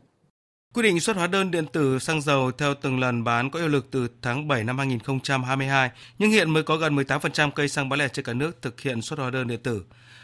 Quy 0.73 0.83
định 0.83 0.99
xuất 0.99 1.15
hóa 1.15 1.27
đơn 1.27 1.51
điện 1.51 1.65
tử 1.65 1.99
xăng 1.99 2.21
dầu 2.21 2.51
theo 2.51 2.73
từng 2.73 2.99
lần 2.99 3.23
bán 3.23 3.49
có 3.49 3.59
hiệu 3.59 3.67
lực 3.67 3.87
từ 3.91 4.07
tháng 4.21 4.47
7 4.47 4.63
năm 4.63 4.77
2022, 4.77 5.91
nhưng 6.19 6.31
hiện 6.31 6.49
mới 6.49 6.63
có 6.63 6.77
gần 6.77 6.95
18% 6.95 7.51
cây 7.51 7.67
xăng 7.67 7.89
bán 7.89 7.99
lẻ 7.99 8.07
trên 8.07 8.25
cả 8.25 8.33
nước 8.33 8.61
thực 8.61 8.81
hiện 8.81 9.01
xuất 9.01 9.19
hóa 9.19 9.29
đơn 9.29 9.47
điện 9.47 9.59
tử 9.63 9.83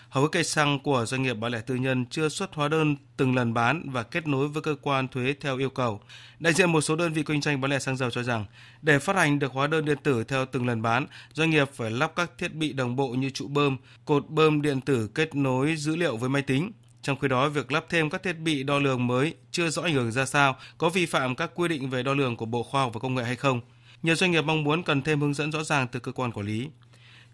hầu 0.10 0.24
hết 0.24 0.30
cây 0.32 0.44
xăng 0.44 0.80
của 0.80 1.06
doanh 1.06 1.24
nghiệp 1.24 1.34
bán 1.34 1.52
lẻ 1.52 1.62
tư 1.62 1.76
nhân 1.76 2.06
chưa 2.10 2.30
xuất 2.30 2.54
hóa 2.54 2.68
đơn 2.68 2.96
từng 3.18 3.36
lần 3.36 3.54
bán 3.54 3.90
và 3.92 4.04
kết 4.04 4.28
nối 4.28 4.48
với 4.48 4.62
cơ 4.62 4.76
quan 4.82 5.08
thuế 5.08 5.36
theo 5.42 5.58
yêu 5.58 5.70
cầu. 5.70 6.02
Đại 6.40 6.54
diện 6.54 6.72
một 6.72 6.82
số 6.82 6.96
đơn 6.96 7.14
vị 7.14 7.24
kinh 7.24 7.42
doanh 7.42 7.62
bán 7.62 7.72
lẻ 7.72 7.80
xăng 7.80 7.98
dầu 7.98 8.10
cho 8.10 8.24
rằng, 8.24 8.46
để 8.82 9.00
phát 9.00 9.16
hành 9.16 9.40
được 9.40 9.52
hóa 9.52 9.68
đơn 9.68 9.86
điện 9.86 9.98
tử 10.04 10.24
theo 10.24 10.46
từng 10.46 10.68
lần 10.68 10.82
bán, 10.82 11.08
doanh 11.34 11.50
nghiệp 11.50 11.70
phải 11.74 11.92
lắp 11.92 12.12
các 12.16 12.32
thiết 12.38 12.54
bị 12.54 12.74
đồng 12.74 12.96
bộ 12.96 13.08
như 13.08 13.30
trụ 13.30 13.48
bơm, 13.48 13.78
cột 14.06 14.30
bơm 14.30 14.62
điện 14.62 14.82
tử 14.82 15.10
kết 15.16 15.36
nối 15.36 15.76
dữ 15.76 15.96
liệu 15.96 16.18
với 16.18 16.30
máy 16.30 16.42
tính. 16.42 16.72
Trong 17.02 17.20
khi 17.20 17.28
đó, 17.28 17.50
việc 17.50 17.72
lắp 17.72 17.86
thêm 17.90 18.10
các 18.10 18.24
thiết 18.24 18.34
bị 18.40 18.64
đo 18.64 18.80
lường 18.80 19.08
mới 19.08 19.34
chưa 19.52 19.70
rõ 19.70 19.82
ảnh 19.82 19.94
hưởng 19.94 20.12
ra 20.12 20.26
sao, 20.26 20.56
có 20.78 20.90
vi 20.90 21.06
phạm 21.06 21.36
các 21.36 21.52
quy 21.56 21.68
định 21.68 21.90
về 21.90 22.04
đo 22.04 22.14
lường 22.14 22.38
của 22.38 22.46
Bộ 22.46 22.64
Khoa 22.64 22.82
học 22.82 22.94
và 22.94 23.00
Công 23.00 23.16
nghệ 23.16 23.24
hay 23.24 23.36
không. 23.36 23.62
Nhiều 24.04 24.16
doanh 24.16 24.32
nghiệp 24.32 24.42
mong 24.42 24.64
muốn 24.64 24.84
cần 24.84 25.02
thêm 25.02 25.22
hướng 25.22 25.34
dẫn 25.34 25.52
rõ 25.52 25.64
ràng 25.64 25.88
từ 25.88 26.00
cơ 26.00 26.12
quan 26.12 26.32
quản 26.32 26.46
lý. 26.46 26.68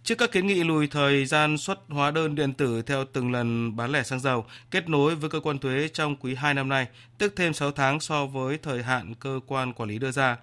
Trước 0.04 0.16
các 0.16 0.32
kiến 0.32 0.48
nghị 0.48 0.64
lùi 0.64 0.88
thời 0.88 1.26
gian 1.26 1.58
xuất 1.58 1.80
hóa 1.90 2.12
đơn 2.12 2.36
điện 2.36 2.54
tử 2.54 2.82
theo 2.82 3.06
từng 3.06 3.32
lần 3.32 3.76
bán 3.76 3.92
lẻ 3.92 4.04
xăng 4.04 4.20
dầu 4.20 4.46
kết 4.72 4.90
nối 4.90 5.16
với 5.16 5.30
cơ 5.30 5.40
quan 5.40 5.60
thuế 5.60 5.88
trong 5.94 6.16
quý 6.16 6.36
2 6.36 6.54
năm 6.54 6.70
nay, 6.70 6.88
tức 7.18 7.34
thêm 7.36 7.54
6 7.54 7.72
tháng 7.72 8.00
so 8.00 8.26
với 8.26 8.58
thời 8.58 8.84
hạn 8.84 9.16
cơ 9.16 9.40
quan 9.48 9.74
quản 9.74 9.90
lý 9.90 10.00
đưa 10.00 10.12
ra. 10.12 10.38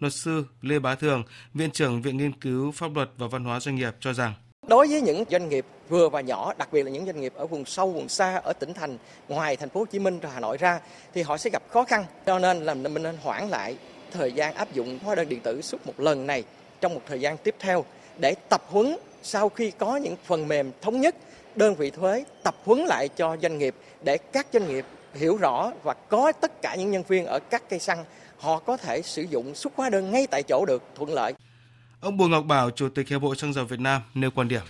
Luật 0.00 0.12
sư 0.12 0.44
Lê 0.62 0.78
Bá 0.78 0.94
Thường, 0.94 1.22
Viện 1.54 1.70
trưởng 1.70 2.02
Viện 2.02 2.16
Nghiên 2.16 2.32
cứu 2.32 2.72
Pháp 2.72 2.94
luật 2.94 3.10
và 3.16 3.26
Văn 3.26 3.44
hóa 3.44 3.60
Doanh 3.60 3.76
nghiệp 3.76 3.96
cho 4.00 4.12
rằng 4.12 4.34
Đối 4.68 4.88
với 4.88 5.00
những 5.00 5.24
doanh 5.30 5.48
nghiệp 5.48 5.66
vừa 5.88 6.08
và 6.08 6.20
nhỏ, 6.20 6.52
đặc 6.58 6.68
biệt 6.72 6.82
là 6.82 6.90
những 6.90 7.06
doanh 7.06 7.20
nghiệp 7.20 7.32
ở 7.36 7.46
vùng 7.46 7.64
sâu, 7.64 7.90
vùng 7.90 8.08
xa, 8.08 8.36
ở 8.44 8.52
tỉnh 8.52 8.74
thành 8.74 8.98
ngoài 9.28 9.56
thành 9.56 9.68
phố 9.68 9.80
Hồ 9.80 9.86
Chí 9.86 9.98
Minh 9.98 10.18
và 10.22 10.30
Hà 10.30 10.40
Nội 10.40 10.56
ra 10.56 10.80
thì 11.14 11.22
họ 11.22 11.36
sẽ 11.36 11.50
gặp 11.50 11.62
khó 11.70 11.84
khăn. 11.84 12.04
Cho 12.26 12.38
nên 12.38 12.64
là 12.64 12.74
mình 12.74 13.02
nên 13.02 13.16
hoãn 13.22 13.48
lại 13.48 13.76
thời 14.12 14.32
gian 14.32 14.54
áp 14.54 14.72
dụng 14.72 14.98
hóa 15.04 15.14
đơn 15.14 15.28
điện 15.28 15.40
tử 15.40 15.62
suốt 15.62 15.86
một 15.86 16.00
lần 16.00 16.26
này 16.26 16.44
trong 16.80 16.94
một 16.94 17.00
thời 17.06 17.20
gian 17.20 17.36
tiếp 17.36 17.54
theo 17.58 17.84
để 18.18 18.34
tập 18.48 18.62
huấn 18.66 18.96
sau 19.22 19.48
khi 19.48 19.70
có 19.70 19.96
những 19.96 20.16
phần 20.24 20.48
mềm 20.48 20.72
thống 20.80 21.00
nhất 21.00 21.14
đơn 21.54 21.74
vị 21.74 21.90
thuế 21.90 22.24
tập 22.42 22.54
huấn 22.64 22.78
lại 22.78 23.08
cho 23.08 23.36
doanh 23.42 23.58
nghiệp 23.58 23.74
để 24.04 24.18
các 24.32 24.46
doanh 24.52 24.68
nghiệp 24.68 24.84
hiểu 25.14 25.36
rõ 25.36 25.72
và 25.82 25.94
có 25.94 26.32
tất 26.32 26.62
cả 26.62 26.74
những 26.74 26.90
nhân 26.90 27.02
viên 27.08 27.26
ở 27.26 27.38
các 27.50 27.62
cây 27.68 27.78
xăng 27.78 28.04
họ 28.38 28.58
có 28.58 28.76
thể 28.76 29.02
sử 29.02 29.22
dụng 29.22 29.54
xuất 29.54 29.72
hóa 29.76 29.90
đơn 29.90 30.10
ngay 30.10 30.26
tại 30.26 30.42
chỗ 30.42 30.64
được 30.64 30.82
thuận 30.94 31.12
lợi. 31.12 31.32
Ông 32.00 32.16
Bùi 32.16 32.28
Ngọc 32.28 32.44
Bảo, 32.48 32.70
Chủ 32.70 32.88
tịch 32.88 33.08
Hiệp 33.08 33.22
hội 33.22 33.36
Xăng 33.36 33.52
dầu 33.52 33.64
Việt 33.64 33.80
Nam 33.80 34.02
nêu 34.14 34.30
quan 34.34 34.48
điểm. 34.48 34.62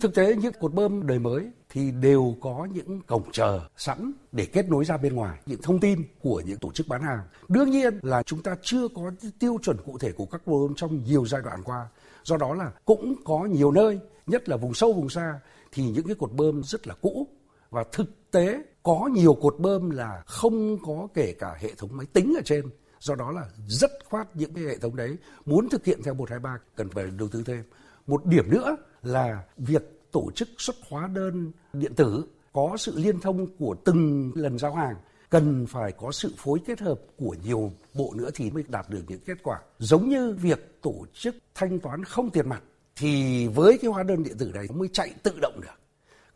Thực 0.00 0.14
tế 0.14 0.34
những 0.36 0.52
cột 0.60 0.74
bơm 0.74 1.06
đời 1.06 1.18
mới 1.18 1.50
thì 1.68 1.90
đều 1.90 2.36
có 2.40 2.68
những 2.72 3.00
cổng 3.00 3.32
chờ 3.32 3.60
sẵn 3.76 4.12
để 4.32 4.46
kết 4.46 4.68
nối 4.68 4.84
ra 4.84 4.96
bên 4.96 5.14
ngoài 5.14 5.38
những 5.46 5.62
thông 5.62 5.80
tin 5.80 6.02
của 6.20 6.42
những 6.46 6.58
tổ 6.58 6.72
chức 6.72 6.88
bán 6.88 7.02
hàng. 7.02 7.20
Đương 7.48 7.70
nhiên 7.70 7.98
là 8.02 8.22
chúng 8.22 8.42
ta 8.42 8.56
chưa 8.62 8.88
có 8.88 9.10
tiêu 9.38 9.58
chuẩn 9.62 9.76
cụ 9.84 9.98
thể 9.98 10.12
của 10.12 10.26
các 10.26 10.46
bơm 10.46 10.74
trong 10.76 11.04
nhiều 11.04 11.26
giai 11.26 11.42
đoạn 11.44 11.62
qua 11.64 11.86
do 12.24 12.36
đó 12.36 12.54
là 12.54 12.72
cũng 12.84 13.14
có 13.24 13.44
nhiều 13.44 13.70
nơi 13.70 13.98
nhất 14.26 14.48
là 14.48 14.56
vùng 14.56 14.74
sâu 14.74 14.92
vùng 14.92 15.08
xa 15.08 15.40
thì 15.72 15.82
những 15.82 16.06
cái 16.06 16.14
cột 16.14 16.32
bơm 16.32 16.62
rất 16.62 16.86
là 16.86 16.94
cũ 17.00 17.28
và 17.70 17.84
thực 17.92 18.30
tế 18.30 18.62
có 18.82 19.08
nhiều 19.12 19.34
cột 19.34 19.58
bơm 19.58 19.90
là 19.90 20.22
không 20.26 20.78
có 20.86 21.08
kể 21.14 21.34
cả 21.38 21.56
hệ 21.60 21.74
thống 21.74 21.90
máy 21.92 22.06
tính 22.12 22.34
ở 22.38 22.42
trên 22.44 22.64
do 23.02 23.14
đó 23.14 23.30
là 23.30 23.46
rất 23.68 23.90
khoát 24.04 24.36
những 24.36 24.54
cái 24.54 24.64
hệ 24.64 24.78
thống 24.78 24.96
đấy 24.96 25.16
muốn 25.46 25.68
thực 25.68 25.84
hiện 25.84 26.02
theo 26.04 26.14
123 26.14 26.58
cần 26.76 26.88
phải 26.88 27.04
đầu 27.18 27.28
tư 27.28 27.42
thêm 27.46 27.64
một 28.06 28.26
điểm 28.26 28.50
nữa 28.50 28.76
là 29.02 29.44
việc 29.56 29.82
tổ 30.12 30.30
chức 30.34 30.48
xuất 30.58 30.76
hóa 30.88 31.06
đơn 31.06 31.52
điện 31.72 31.94
tử 31.94 32.24
có 32.52 32.76
sự 32.78 32.98
liên 32.98 33.20
thông 33.20 33.46
của 33.58 33.76
từng 33.84 34.32
lần 34.34 34.58
giao 34.58 34.74
hàng, 34.74 34.96
cần 35.30 35.66
phải 35.66 35.92
có 35.92 36.12
sự 36.12 36.34
phối 36.36 36.58
kết 36.66 36.80
hợp 36.80 37.00
của 37.16 37.36
nhiều 37.44 37.72
bộ 37.94 38.12
nữa 38.16 38.30
thì 38.34 38.50
mới 38.50 38.64
đạt 38.68 38.90
được 38.90 39.02
những 39.08 39.20
kết 39.26 39.38
quả. 39.42 39.60
Giống 39.78 40.08
như 40.08 40.36
việc 40.40 40.82
tổ 40.82 40.94
chức 41.12 41.36
thanh 41.54 41.78
toán 41.78 42.04
không 42.04 42.30
tiền 42.30 42.48
mặt 42.48 42.62
thì 42.96 43.46
với 43.46 43.78
cái 43.78 43.90
hóa 43.90 44.02
đơn 44.02 44.22
điện 44.22 44.38
tử 44.38 44.50
này 44.54 44.66
mới 44.74 44.88
chạy 44.92 45.14
tự 45.22 45.32
động 45.40 45.60
được. 45.60 45.81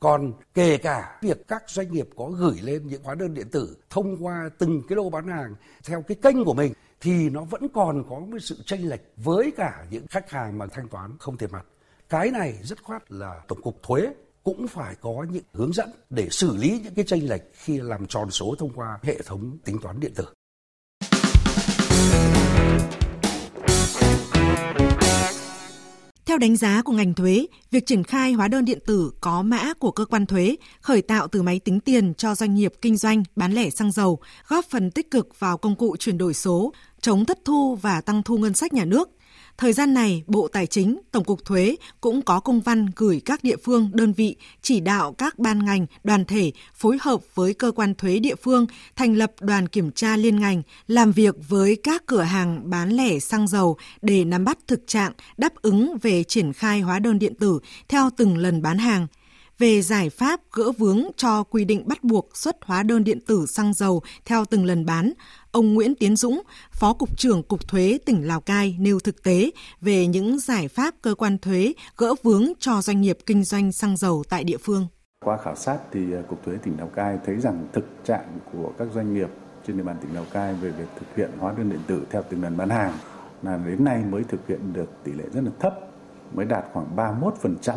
Còn 0.00 0.32
kể 0.54 0.76
cả 0.76 1.18
việc 1.22 1.48
các 1.48 1.62
doanh 1.66 1.92
nghiệp 1.92 2.08
có 2.16 2.26
gửi 2.26 2.56
lên 2.62 2.86
những 2.86 3.02
hóa 3.02 3.14
đơn 3.14 3.34
điện 3.34 3.48
tử 3.50 3.76
thông 3.90 4.24
qua 4.24 4.50
từng 4.58 4.82
cái 4.88 4.96
lô 4.96 5.10
bán 5.10 5.28
hàng 5.28 5.54
theo 5.84 6.02
cái 6.02 6.16
kênh 6.22 6.44
của 6.44 6.54
mình, 6.54 6.72
thì 7.00 7.30
nó 7.30 7.44
vẫn 7.44 7.68
còn 7.74 8.04
có 8.10 8.18
một 8.18 8.38
sự 8.40 8.62
chênh 8.66 8.88
lệch 8.88 9.00
với 9.16 9.52
cả 9.56 9.86
những 9.90 10.06
khách 10.06 10.30
hàng 10.30 10.58
mà 10.58 10.66
thanh 10.66 10.88
toán 10.88 11.16
không 11.18 11.36
tiền 11.36 11.50
mặt. 11.52 11.66
Cái 12.08 12.30
này 12.30 12.58
rất 12.62 12.82
khoát 12.82 13.12
là 13.12 13.40
Tổng 13.48 13.62
cục 13.62 13.82
Thuế 13.82 14.08
cũng 14.44 14.68
phải 14.68 14.94
có 15.00 15.26
những 15.30 15.44
hướng 15.52 15.72
dẫn 15.72 15.90
để 16.10 16.28
xử 16.30 16.56
lý 16.56 16.80
những 16.84 16.94
cái 16.94 17.04
tranh 17.04 17.22
lệch 17.22 17.42
khi 17.54 17.80
làm 17.80 18.06
tròn 18.06 18.30
số 18.30 18.54
thông 18.58 18.72
qua 18.74 18.98
hệ 19.02 19.18
thống 19.22 19.58
tính 19.64 19.78
toán 19.82 20.00
điện 20.00 20.12
tử. 20.14 20.26
Theo 26.36 26.48
đánh 26.48 26.56
giá 26.56 26.82
của 26.82 26.92
ngành 26.92 27.14
thuế, 27.14 27.46
việc 27.70 27.86
triển 27.86 28.04
khai 28.04 28.32
hóa 28.32 28.48
đơn 28.48 28.64
điện 28.64 28.78
tử 28.86 29.12
có 29.20 29.42
mã 29.42 29.74
của 29.74 29.90
cơ 29.90 30.04
quan 30.04 30.26
thuế, 30.26 30.56
khởi 30.80 31.02
tạo 31.02 31.28
từ 31.28 31.42
máy 31.42 31.58
tính 31.58 31.80
tiền 31.80 32.14
cho 32.14 32.34
doanh 32.34 32.54
nghiệp 32.54 32.72
kinh 32.82 32.96
doanh 32.96 33.22
bán 33.36 33.52
lẻ 33.52 33.70
xăng 33.70 33.92
dầu, 33.92 34.18
góp 34.48 34.64
phần 34.64 34.90
tích 34.90 35.10
cực 35.10 35.40
vào 35.40 35.58
công 35.58 35.76
cụ 35.76 35.96
chuyển 35.96 36.18
đổi 36.18 36.34
số, 36.34 36.72
chống 37.00 37.24
thất 37.24 37.38
thu 37.44 37.74
và 37.74 38.00
tăng 38.00 38.22
thu 38.22 38.38
ngân 38.38 38.54
sách 38.54 38.72
nhà 38.72 38.84
nước. 38.84 39.10
Thời 39.58 39.72
gian 39.72 39.94
này, 39.94 40.22
Bộ 40.26 40.48
Tài 40.48 40.66
chính, 40.66 40.98
Tổng 41.12 41.24
cục 41.24 41.44
Thuế 41.44 41.76
cũng 42.00 42.22
có 42.22 42.40
công 42.40 42.60
văn 42.60 42.86
gửi 42.96 43.20
các 43.24 43.44
địa 43.44 43.56
phương, 43.56 43.90
đơn 43.92 44.12
vị 44.12 44.36
chỉ 44.62 44.80
đạo 44.80 45.12
các 45.12 45.38
ban 45.38 45.64
ngành, 45.64 45.86
đoàn 46.04 46.24
thể 46.24 46.52
phối 46.74 46.98
hợp 47.00 47.20
với 47.34 47.54
cơ 47.54 47.72
quan 47.72 47.94
thuế 47.94 48.18
địa 48.18 48.34
phương 48.34 48.66
thành 48.96 49.14
lập 49.14 49.32
đoàn 49.40 49.68
kiểm 49.68 49.92
tra 49.92 50.16
liên 50.16 50.40
ngành, 50.40 50.62
làm 50.88 51.12
việc 51.12 51.34
với 51.48 51.76
các 51.82 52.06
cửa 52.06 52.22
hàng 52.22 52.70
bán 52.70 52.90
lẻ 52.90 53.18
xăng 53.18 53.48
dầu 53.48 53.76
để 54.02 54.24
nắm 54.24 54.44
bắt 54.44 54.58
thực 54.66 54.86
trạng, 54.86 55.12
đáp 55.36 55.54
ứng 55.62 55.98
về 56.02 56.24
triển 56.24 56.52
khai 56.52 56.80
hóa 56.80 56.98
đơn 56.98 57.18
điện 57.18 57.34
tử 57.34 57.58
theo 57.88 58.10
từng 58.16 58.36
lần 58.36 58.62
bán 58.62 58.78
hàng 58.78 59.06
về 59.58 59.82
giải 59.82 60.10
pháp 60.10 60.40
gỡ 60.52 60.72
vướng 60.78 61.02
cho 61.16 61.42
quy 61.42 61.64
định 61.64 61.82
bắt 61.86 62.04
buộc 62.04 62.36
xuất 62.36 62.56
hóa 62.64 62.82
đơn 62.82 63.04
điện 63.04 63.18
tử 63.26 63.46
xăng 63.46 63.74
dầu 63.74 64.02
theo 64.24 64.44
từng 64.44 64.64
lần 64.64 64.86
bán, 64.86 65.12
ông 65.50 65.74
Nguyễn 65.74 65.94
Tiến 65.94 66.16
Dũng, 66.16 66.42
Phó 66.72 66.92
Cục 66.92 67.18
trưởng 67.18 67.42
Cục 67.42 67.68
Thuế 67.68 67.98
tỉnh 68.06 68.26
Lào 68.26 68.40
Cai 68.40 68.76
nêu 68.80 69.00
thực 69.00 69.22
tế 69.22 69.50
về 69.80 70.06
những 70.06 70.38
giải 70.38 70.68
pháp 70.68 70.94
cơ 71.02 71.14
quan 71.14 71.38
thuế 71.38 71.72
gỡ 71.96 72.14
vướng 72.22 72.52
cho 72.58 72.82
doanh 72.82 73.00
nghiệp 73.00 73.18
kinh 73.26 73.44
doanh 73.44 73.72
xăng 73.72 73.96
dầu 73.96 74.24
tại 74.28 74.44
địa 74.44 74.56
phương. 74.56 74.86
Qua 75.24 75.36
khảo 75.36 75.56
sát 75.56 75.78
thì 75.92 76.12
à, 76.12 76.22
Cục 76.28 76.44
Thuế 76.44 76.56
tỉnh 76.56 76.74
Lào 76.78 76.88
Cai 76.88 77.18
thấy 77.26 77.36
rằng 77.36 77.68
thực 77.72 77.84
trạng 78.04 78.38
của 78.52 78.72
các 78.78 78.88
doanh 78.94 79.14
nghiệp 79.14 79.28
trên 79.66 79.76
địa 79.76 79.82
bàn 79.82 79.96
tỉnh 80.02 80.14
Lào 80.14 80.24
Cai 80.24 80.54
về 80.54 80.70
việc 80.70 80.88
thực 81.00 81.16
hiện 81.16 81.30
hóa 81.38 81.54
đơn 81.58 81.70
điện 81.70 81.80
tử 81.86 82.06
theo 82.10 82.22
từng 82.30 82.42
lần 82.42 82.56
bán 82.56 82.70
hàng 82.70 82.92
là 83.42 83.56
đến 83.66 83.84
nay 83.84 84.02
mới 84.10 84.24
thực 84.24 84.48
hiện 84.48 84.72
được 84.72 84.90
tỷ 85.04 85.12
lệ 85.12 85.24
rất 85.32 85.40
là 85.44 85.50
thấp, 85.60 85.74
mới 86.34 86.46
đạt 86.46 86.64
khoảng 86.72 86.96
31% 86.96 87.76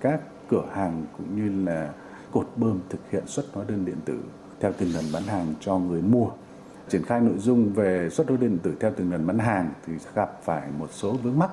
các 0.00 0.20
cửa 0.50 0.64
hàng 0.72 1.04
cũng 1.18 1.36
như 1.36 1.70
là 1.70 1.92
cột 2.32 2.48
bơm 2.56 2.80
thực 2.88 3.10
hiện 3.10 3.26
xuất 3.26 3.44
hóa 3.52 3.64
đơn 3.68 3.84
điện 3.84 3.98
tử 4.04 4.20
theo 4.60 4.72
từng 4.78 4.94
lần 4.94 5.04
bán 5.12 5.22
hàng 5.22 5.54
cho 5.60 5.78
người 5.78 6.02
mua. 6.02 6.26
Triển 6.88 7.04
khai 7.04 7.20
nội 7.20 7.38
dung 7.38 7.72
về 7.72 8.10
xuất 8.10 8.28
hóa 8.28 8.36
đơn 8.40 8.50
điện 8.50 8.58
tử 8.62 8.74
theo 8.80 8.92
từng 8.96 9.12
lần 9.12 9.26
bán 9.26 9.38
hàng 9.38 9.70
thì 9.86 9.92
gặp 10.14 10.42
phải 10.42 10.70
một 10.78 10.88
số 10.92 11.12
vướng 11.12 11.38
mắc. 11.38 11.50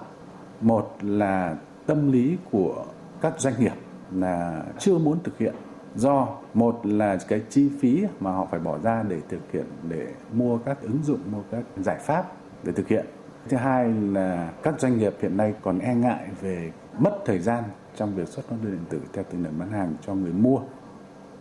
Một 0.62 0.96
là 1.01 1.58
tâm 1.86 2.12
lý 2.12 2.38
của 2.51 2.86
các 3.22 3.39
doanh 3.39 3.54
nghiệp 3.60 3.74
là 4.12 4.63
chưa 4.80 4.98
muốn 4.98 5.20
thực 5.24 5.38
hiện 5.38 5.56
do 5.96 6.27
một 6.54 6.80
là 6.84 7.18
cái 7.27 7.42
chi 7.50 7.70
phí 7.80 8.04
mà 8.20 8.32
họ 8.32 8.48
phải 8.51 8.60
bỏ 8.60 8.77
ra 8.84 9.04
để 9.04 9.22
thực 9.30 9.51
hiện, 9.51 9.66
để 9.89 10.13
mua 10.34 10.58
các 10.58 10.82
ứng 10.82 11.00
dụng, 11.04 11.20
mua 11.32 11.42
các 11.51 11.63
giải 11.77 12.00
pháp 12.00 12.32
để 12.63 12.72
thực 12.72 12.88
hiện 12.88 13.06
thứ 13.50 13.58
hai 13.58 13.94
là 14.13 14.51
các 14.63 14.80
doanh 14.80 14.98
nghiệp 14.98 15.13
hiện 15.22 15.38
nay 15.38 15.54
còn 15.62 15.80
e 15.80 15.96
ngại 15.96 16.27
về 16.42 16.72
mất 17.00 17.12
thời 17.25 17.39
gian 17.39 17.63
trong 17.96 18.16
việc 18.16 18.27
xuất 18.27 18.50
hóa 18.50 18.58
đơn 18.63 18.72
điện 18.72 18.86
tử 18.89 19.01
theo 19.13 19.24
từng 19.32 19.44
lần 19.44 19.60
bán 19.60 19.72
hàng 19.72 19.94
cho 20.06 20.16
người 20.16 20.34
mua. 20.34 20.60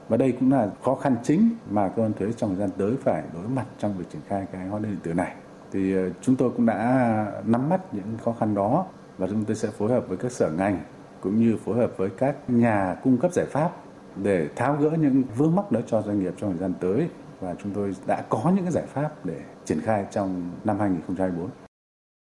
Và 0.09 0.17
đây 0.17 0.33
cũng 0.41 0.53
là 0.53 0.71
khó 0.85 0.95
khăn 0.95 1.17
chính 1.23 1.51
mà 1.71 1.89
cơ 1.89 2.03
quan 2.03 2.13
thuế 2.13 2.33
trong 2.33 2.51
thời 2.51 2.59
gian 2.59 2.71
tới 2.79 2.93
phải 3.03 3.23
đối 3.35 3.49
mặt 3.49 3.67
trong 3.79 3.99
việc 3.99 4.05
triển 4.13 4.23
khai 4.29 4.47
cái 4.53 4.67
hóa 4.67 4.81
đơn 4.81 4.91
điện 4.93 5.01
tử 5.03 5.15
này. 5.15 5.35
Thì 5.73 5.95
ờ, 5.97 6.11
chúng 6.23 6.37
tôi 6.37 6.51
cũng 6.57 6.67
đã 6.67 7.27
nắm 7.45 7.69
bắt 7.69 7.81
những 7.95 8.19
khó 8.25 8.35
khăn 8.41 8.55
đó 8.55 8.87
và 9.19 9.27
chúng 9.27 9.45
tôi 9.45 9.57
sẽ 9.57 9.69
phối 9.69 9.91
hợp 9.91 10.09
với 10.09 10.17
các 10.17 10.33
sở 10.33 10.51
ngành 10.51 10.81
cũng 11.21 11.37
như 11.37 11.57
phối 11.65 11.77
hợp 11.77 11.93
với 11.97 12.11
các 12.11 12.37
nhà 12.49 12.97
cung 13.03 13.19
cấp 13.19 13.33
giải 13.33 13.47
pháp 13.47 13.71
để 14.17 14.49
tháo 14.57 14.77
gỡ 14.77 14.91
những 14.91 15.23
vướng 15.37 15.55
mắc 15.57 15.73
đó 15.73 15.81
cho 15.87 16.03
doanh 16.03 16.21
nghiệp 16.21 16.35
trong 16.37 16.51
thời 16.51 16.59
gian 16.59 16.75
tới 16.81 17.09
và 17.41 17.55
chúng 17.63 17.73
tôi 17.73 17.95
đã 18.07 18.23
có 18.29 18.53
những 18.55 18.65
cái 18.65 18.73
giải 18.73 18.87
pháp 18.87 19.11
để 19.25 19.41
triển 19.65 19.81
khai 19.81 20.07
trong 20.11 20.51
năm 20.65 20.79
2024. 20.79 21.66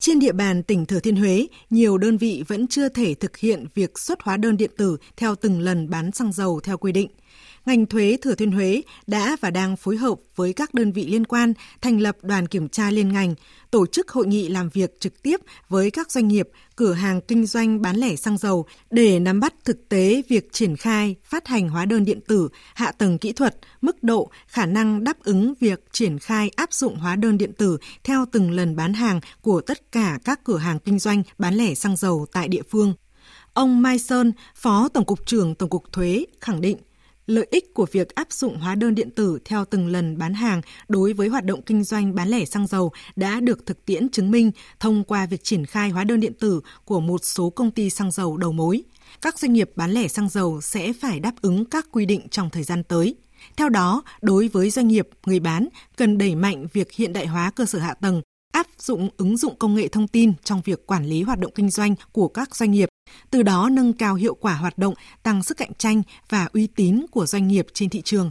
Trên 0.03 0.19
địa 0.19 0.33
bàn 0.33 0.63
tỉnh 0.63 0.87
Thừa 0.87 1.01
Thiên 1.01 1.17
Huế, 1.17 1.47
nhiều 1.71 1.99
đơn 1.99 2.19
vị 2.19 2.45
vẫn 2.49 2.67
chưa 2.67 2.89
thể 2.89 3.15
thực 3.15 3.37
hiện 3.37 3.67
việc 3.75 3.99
xuất 3.99 4.23
hóa 4.23 4.37
đơn 4.37 4.57
điện 4.57 4.71
tử 4.77 4.97
theo 5.17 5.35
từng 5.35 5.61
lần 5.61 5.91
bán 5.91 6.13
xăng 6.13 6.33
dầu 6.33 6.61
theo 6.61 6.79
quy 6.79 6.93
định 6.93 7.11
ngành 7.69 7.87
thuế 7.87 8.17
Thừa 8.23 8.35
Thiên 8.35 8.53
Huế 8.53 8.83
đã 9.07 9.37
và 9.41 9.51
đang 9.51 9.77
phối 9.77 9.97
hợp 9.97 10.15
với 10.37 10.53
các 10.53 10.75
đơn 10.75 10.93
vị 10.93 11.07
liên 11.07 11.25
quan 11.25 11.53
thành 11.81 12.01
lập 12.01 12.17
đoàn 12.23 12.47
kiểm 12.47 12.69
tra 12.69 12.91
liên 12.91 13.13
ngành, 13.13 13.35
tổ 13.71 13.87
chức 13.87 14.11
hội 14.11 14.27
nghị 14.27 14.49
làm 14.49 14.69
việc 14.69 15.01
trực 15.01 15.23
tiếp 15.23 15.41
với 15.69 15.91
các 15.91 16.11
doanh 16.11 16.29
nghiệp, 16.29 16.49
cửa 16.77 16.93
hàng 16.93 17.21
kinh 17.21 17.47
doanh 17.47 17.83
bán 17.83 17.97
lẻ 17.97 18.17
xăng 18.17 18.39
dầu 18.39 18.67
để 18.91 19.21
nắm 19.21 19.41
bắt 19.41 19.55
thực 19.65 19.89
tế 19.89 20.23
việc 20.29 20.53
triển 20.53 20.77
khai, 20.77 21.15
phát 21.25 21.47
hành 21.47 21.69
hóa 21.69 21.85
đơn 21.85 22.05
điện 22.05 22.21
tử, 22.29 22.49
hạ 22.75 22.93
tầng 22.93 23.19
kỹ 23.19 23.33
thuật, 23.33 23.57
mức 23.81 24.03
độ, 24.03 24.31
khả 24.47 24.67
năng 24.67 25.05
đáp 25.05 25.25
ứng 25.25 25.55
việc 25.61 25.85
triển 25.93 26.19
khai 26.19 26.51
áp 26.57 26.73
dụng 26.73 26.97
hóa 26.97 27.17
đơn 27.17 27.39
điện 27.39 27.53
tử 27.53 27.79
theo 28.05 28.25
từng 28.33 28.51
lần 28.51 28.77
bán 28.77 28.93
hàng 28.93 29.21
của 29.43 29.61
tất 29.61 29.93
cả 29.93 30.19
các 30.25 30.45
cửa 30.45 30.59
hàng 30.59 30.79
kinh 30.79 30.99
doanh 30.99 31.23
bán 31.39 31.55
lẻ 31.55 31.75
xăng 31.75 31.97
dầu 31.97 32.27
tại 32.33 32.49
địa 32.49 32.63
phương. 32.71 32.95
Ông 33.53 33.83
Mai 33.83 33.99
Sơn, 33.99 34.33
Phó 34.55 34.89
Tổng 34.89 35.05
cục 35.05 35.27
trưởng 35.27 35.55
Tổng 35.55 35.71
cục 35.71 35.93
Thuế 35.93 36.25
khẳng 36.41 36.61
định 36.61 36.77
lợi 37.29 37.47
ích 37.51 37.75
của 37.75 37.87
việc 37.93 38.15
áp 38.15 38.33
dụng 38.33 38.59
hóa 38.59 38.75
đơn 38.75 38.95
điện 38.95 39.11
tử 39.11 39.39
theo 39.45 39.65
từng 39.65 39.87
lần 39.87 40.19
bán 40.19 40.35
hàng 40.35 40.61
đối 40.89 41.13
với 41.13 41.29
hoạt 41.29 41.45
động 41.45 41.63
kinh 41.63 41.85
doanh 41.85 42.15
bán 42.15 42.29
lẻ 42.29 42.45
xăng 42.45 42.67
dầu 42.67 42.93
đã 43.17 43.41
được 43.41 43.67
thực 43.67 43.85
tiễn 43.85 44.09
chứng 44.09 44.31
minh 44.31 44.51
thông 44.81 45.05
qua 45.05 45.27
việc 45.27 45.45
triển 45.45 45.67
khai 45.67 45.91
hóa 45.91 46.05
đơn 46.05 46.21
điện 46.21 46.33
tử 46.41 46.61
của 46.85 47.01
một 47.01 47.25
số 47.25 47.51
công 47.51 47.71
ty 47.71 47.91
xăng 47.91 48.11
dầu 48.11 48.37
đầu 48.37 48.53
mối. 48.53 48.83
Các 49.23 49.39
doanh 49.39 49.53
nghiệp 49.53 49.71
bán 49.77 49.91
lẻ 49.91 50.09
xăng 50.09 50.29
dầu 50.29 50.61
sẽ 50.61 50.93
phải 50.93 51.21
đáp 51.21 51.35
ứng 51.43 51.65
các 51.65 51.87
quy 51.93 52.07
định 52.07 52.29
trong 52.31 52.51
thời 52.51 52.63
gian 52.63 52.85
tới. 52.85 53.17
Theo 53.57 53.69
đó, 53.69 54.03
đối 54.23 54.49
với 54.49 54.71
doanh 54.71 54.89
nghiệp, 54.89 55.09
người 55.27 55.41
bán 55.41 55.69
cần 55.97 56.19
đẩy 56.19 56.35
mạnh 56.35 56.67
việc 56.73 56.93
hiện 56.93 57.13
đại 57.13 57.27
hóa 57.27 57.51
cơ 57.51 57.67
sở 57.67 57.79
hạ 57.79 57.95
tầng, 57.95 58.23
áp 58.53 58.67
dụng 58.79 59.09
ứng 59.17 59.37
dụng 59.37 59.57
công 59.59 59.75
nghệ 59.75 59.89
thông 59.89 60.09
tin 60.09 60.33
trong 60.45 60.63
việc 60.65 60.87
quản 60.87 61.05
lý 61.05 61.23
hoạt 61.23 61.39
động 61.39 61.53
kinh 61.55 61.71
doanh 61.71 61.95
của 62.13 62.29
các 62.29 62.57
doanh 62.57 62.71
nghiệp 62.71 62.89
từ 63.31 63.43
đó 63.43 63.69
nâng 63.73 63.93
cao 63.93 64.15
hiệu 64.15 64.35
quả 64.35 64.55
hoạt 64.55 64.79
động, 64.79 64.95
tăng 65.23 65.43
sức 65.43 65.57
cạnh 65.57 65.75
tranh 65.79 66.03
và 66.29 66.49
uy 66.53 66.67
tín 66.67 67.07
của 67.11 67.27
doanh 67.27 67.49
nghiệp 67.49 67.67
trên 67.75 67.89
thị 67.89 68.03
trường. 68.05 68.31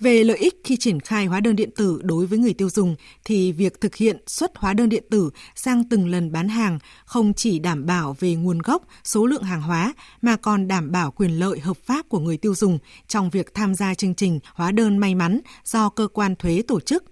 Về 0.00 0.24
lợi 0.24 0.36
ích 0.36 0.54
khi 0.64 0.76
triển 0.76 1.00
khai 1.00 1.26
hóa 1.26 1.40
đơn 1.40 1.56
điện 1.56 1.70
tử 1.76 2.00
đối 2.02 2.26
với 2.26 2.38
người 2.38 2.54
tiêu 2.54 2.70
dùng 2.70 2.96
thì 3.24 3.52
việc 3.52 3.80
thực 3.80 3.94
hiện 3.94 4.16
xuất 4.26 4.50
hóa 4.56 4.74
đơn 4.74 4.88
điện 4.88 5.04
tử 5.10 5.30
sang 5.54 5.88
từng 5.88 6.08
lần 6.08 6.32
bán 6.32 6.48
hàng 6.48 6.78
không 7.04 7.34
chỉ 7.34 7.58
đảm 7.58 7.86
bảo 7.86 8.16
về 8.20 8.34
nguồn 8.34 8.58
gốc, 8.58 8.82
số 9.04 9.26
lượng 9.26 9.42
hàng 9.42 9.62
hóa 9.62 9.94
mà 10.22 10.36
còn 10.36 10.68
đảm 10.68 10.92
bảo 10.92 11.10
quyền 11.10 11.30
lợi 11.30 11.58
hợp 11.58 11.76
pháp 11.76 12.08
của 12.08 12.18
người 12.18 12.36
tiêu 12.36 12.54
dùng 12.54 12.78
trong 13.08 13.30
việc 13.30 13.54
tham 13.54 13.74
gia 13.74 13.94
chương 13.94 14.14
trình 14.14 14.40
hóa 14.54 14.72
đơn 14.72 14.98
may 14.98 15.14
mắn 15.14 15.40
do 15.64 15.88
cơ 15.88 16.08
quan 16.08 16.36
thuế 16.36 16.62
tổ 16.68 16.80
chức. 16.80 17.04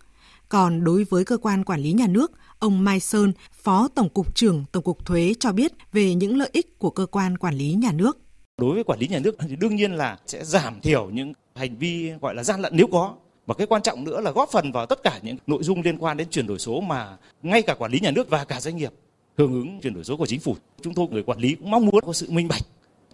Còn 0.49 0.85
đối 0.85 1.05
với 1.05 1.25
cơ 1.25 1.37
quan 1.37 1.65
quản 1.65 1.81
lý 1.81 1.93
nhà 1.93 2.07
nước, 2.07 2.33
Ông 2.59 2.85
Mai 2.85 3.01
Sơn, 3.01 3.33
Phó 3.53 3.89
Tổng 3.89 4.09
cục 4.09 4.35
trưởng 4.35 4.65
Tổng 4.73 4.83
cục 4.83 5.07
Thuế 5.07 5.35
cho 5.41 5.53
biết 5.53 5.73
về 5.93 6.15
những 6.15 6.37
lợi 6.37 6.51
ích 6.53 6.79
của 6.79 6.91
cơ 6.91 7.07
quan 7.07 7.39
quản 7.39 7.55
lý 7.55 7.73
nhà 7.73 7.93
nước. 7.93 8.19
Đối 8.59 8.75
với 8.75 8.85
quản 8.85 8.99
lý 8.99 9.09
nhà 9.09 9.19
nước 9.19 9.37
thì 9.41 9.57
đương 9.57 9.77
nhiên 9.77 9.93
là 9.93 10.19
sẽ 10.27 10.45
giảm 10.45 10.81
thiểu 10.81 11.11
những 11.11 11.33
hành 11.55 11.77
vi 11.77 12.13
gọi 12.21 12.35
là 12.35 12.45
gian 12.45 12.61
lận 12.61 12.73
nếu 12.77 12.87
có. 12.93 13.15
Và 13.47 13.55
cái 13.55 13.67
quan 13.67 13.83
trọng 13.83 14.05
nữa 14.05 14.21
là 14.21 14.31
góp 14.31 14.49
phần 14.51 14.73
vào 14.73 14.87
tất 14.87 15.03
cả 15.03 15.21
những 15.23 15.37
nội 15.47 15.63
dung 15.63 15.83
liên 15.83 15.99
quan 15.99 16.17
đến 16.17 16.29
chuyển 16.31 16.47
đổi 16.47 16.59
số 16.59 16.81
mà 16.81 17.17
ngay 17.43 17.63
cả 17.63 17.75
quản 17.75 17.93
lý 17.93 18.01
nhà 18.01 18.11
nước 18.11 18.31
và 18.31 18.45
cả 18.45 18.61
doanh 18.61 18.77
nghiệp 18.77 18.93
hưởng 19.39 19.53
ứng 19.53 19.81
chuyển 19.81 19.95
đổi 19.95 20.05
số 20.05 20.17
của 20.17 20.27
chính 20.27 20.41
phủ. 20.41 20.57
Chúng 20.83 20.95
tôi 20.95 21.07
người 21.11 21.23
quản 21.23 21.39
lý 21.39 21.55
cũng 21.55 21.71
mong 21.71 21.87
muốn 21.87 22.05
có 22.07 22.13
sự 22.13 22.31
minh 22.31 22.49
bạch. 22.49 22.63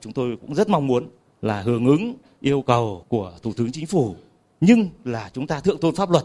Chúng 0.01 0.13
tôi 0.13 0.37
cũng 0.41 0.55
rất 0.55 0.69
mong 0.69 0.87
muốn 0.87 1.09
là 1.43 1.63
hưởng 1.63 1.87
ứng 1.87 2.15
yêu 2.41 2.63
cầu 2.63 3.05
của 3.09 3.33
Thủ 3.43 3.53
tướng 3.57 3.73
Chính 3.73 3.87
phủ 3.87 4.17
nhưng 4.61 4.89
là 5.05 5.31
chúng 5.33 5.47
ta 5.47 5.61
thượng 5.61 5.79
tôn 5.79 5.95
pháp 5.95 6.11
luật 6.11 6.25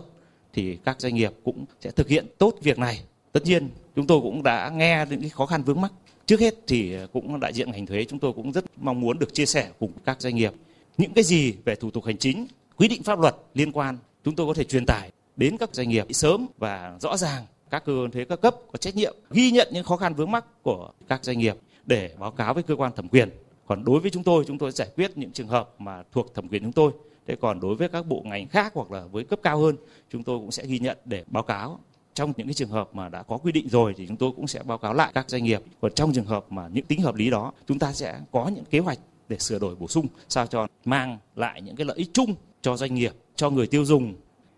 thì 0.53 0.77
các 0.85 1.01
doanh 1.01 1.15
nghiệp 1.15 1.33
cũng 1.43 1.65
sẽ 1.81 1.91
thực 1.91 2.07
hiện 2.07 2.25
tốt 2.37 2.55
việc 2.61 2.79
này. 2.79 3.01
Tất 3.31 3.43
nhiên, 3.43 3.69
chúng 3.95 4.07
tôi 4.07 4.21
cũng 4.21 4.43
đã 4.43 4.69
nghe 4.69 5.05
những 5.09 5.21
cái 5.21 5.29
khó 5.29 5.45
khăn 5.45 5.63
vướng 5.63 5.81
mắc. 5.81 5.91
Trước 6.25 6.39
hết 6.39 6.55
thì 6.67 6.95
cũng 7.13 7.39
đại 7.39 7.53
diện 7.53 7.71
ngành 7.71 7.85
thuế 7.85 8.05
chúng 8.05 8.19
tôi 8.19 8.33
cũng 8.33 8.51
rất 8.51 8.65
mong 8.77 8.99
muốn 8.99 9.19
được 9.19 9.33
chia 9.33 9.45
sẻ 9.45 9.69
cùng 9.79 9.91
các 10.05 10.21
doanh 10.21 10.35
nghiệp 10.35 10.53
những 10.97 11.13
cái 11.13 11.23
gì 11.23 11.53
về 11.65 11.75
thủ 11.75 11.91
tục 11.91 12.05
hành 12.05 12.17
chính, 12.17 12.47
quy 12.77 12.87
định 12.87 13.03
pháp 13.03 13.19
luật 13.19 13.35
liên 13.53 13.71
quan 13.71 13.97
chúng 14.23 14.35
tôi 14.35 14.47
có 14.47 14.53
thể 14.53 14.63
truyền 14.63 14.85
tải 14.85 15.11
đến 15.35 15.57
các 15.57 15.69
doanh 15.73 15.89
nghiệp 15.89 16.05
sớm 16.09 16.47
và 16.57 16.97
rõ 17.01 17.17
ràng 17.17 17.45
các 17.69 17.85
cơ 17.85 17.93
quan 17.93 18.11
thuế 18.11 18.25
các 18.25 18.41
cấp 18.41 18.55
có 18.71 18.77
trách 18.77 18.95
nhiệm 18.95 19.15
ghi 19.31 19.51
nhận 19.51 19.67
những 19.71 19.83
khó 19.83 19.97
khăn 19.97 20.13
vướng 20.13 20.31
mắc 20.31 20.45
của 20.63 20.91
các 21.07 21.23
doanh 21.23 21.39
nghiệp 21.39 21.55
để 21.85 22.15
báo 22.19 22.31
cáo 22.31 22.53
với 22.53 22.63
cơ 22.63 22.75
quan 22.75 22.91
thẩm 22.95 23.07
quyền. 23.07 23.29
Còn 23.67 23.83
đối 23.83 23.99
với 23.99 24.11
chúng 24.11 24.23
tôi, 24.23 24.43
chúng 24.47 24.57
tôi 24.57 24.71
giải 24.71 24.87
quyết 24.95 25.17
những 25.17 25.31
trường 25.31 25.47
hợp 25.47 25.69
mà 25.79 26.03
thuộc 26.11 26.33
thẩm 26.35 26.47
quyền 26.47 26.63
chúng 26.63 26.71
tôi 26.71 26.91
thế 27.29 27.35
còn 27.35 27.59
đối 27.59 27.75
với 27.75 27.89
các 27.89 28.07
bộ 28.07 28.21
ngành 28.25 28.47
khác 28.47 28.71
hoặc 28.75 28.91
là 28.91 29.05
với 29.11 29.23
cấp 29.23 29.39
cao 29.43 29.59
hơn 29.59 29.75
chúng 30.09 30.23
tôi 30.23 30.37
cũng 30.39 30.51
sẽ 30.51 30.65
ghi 30.65 30.79
nhận 30.79 30.97
để 31.05 31.23
báo 31.27 31.43
cáo. 31.43 31.79
Trong 32.13 32.33
những 32.37 32.47
cái 32.47 32.53
trường 32.53 32.69
hợp 32.69 32.89
mà 32.93 33.09
đã 33.09 33.23
có 33.23 33.37
quy 33.37 33.51
định 33.51 33.69
rồi 33.69 33.93
thì 33.97 34.07
chúng 34.07 34.17
tôi 34.17 34.31
cũng 34.35 34.47
sẽ 34.47 34.63
báo 34.63 34.77
cáo 34.77 34.93
lại 34.93 35.11
các 35.13 35.29
doanh 35.29 35.43
nghiệp. 35.43 35.61
Còn 35.81 35.93
trong 35.93 36.13
trường 36.13 36.25
hợp 36.25 36.45
mà 36.49 36.67
những 36.73 36.85
tính 36.85 37.01
hợp 37.01 37.15
lý 37.15 37.29
đó 37.29 37.53
chúng 37.67 37.79
ta 37.79 37.93
sẽ 37.93 38.19
có 38.31 38.51
những 38.55 38.65
kế 38.65 38.79
hoạch 38.79 38.99
để 39.29 39.37
sửa 39.39 39.59
đổi 39.59 39.75
bổ 39.75 39.87
sung 39.87 40.07
sao 40.29 40.47
cho 40.47 40.67
mang 40.85 41.17
lại 41.35 41.61
những 41.61 41.75
cái 41.75 41.85
lợi 41.85 41.97
ích 41.97 42.09
chung 42.13 42.35
cho 42.61 42.77
doanh 42.77 42.95
nghiệp 42.95 43.11
cho 43.35 43.49
người 43.49 43.67
tiêu 43.67 43.85
dùng. 43.85 44.13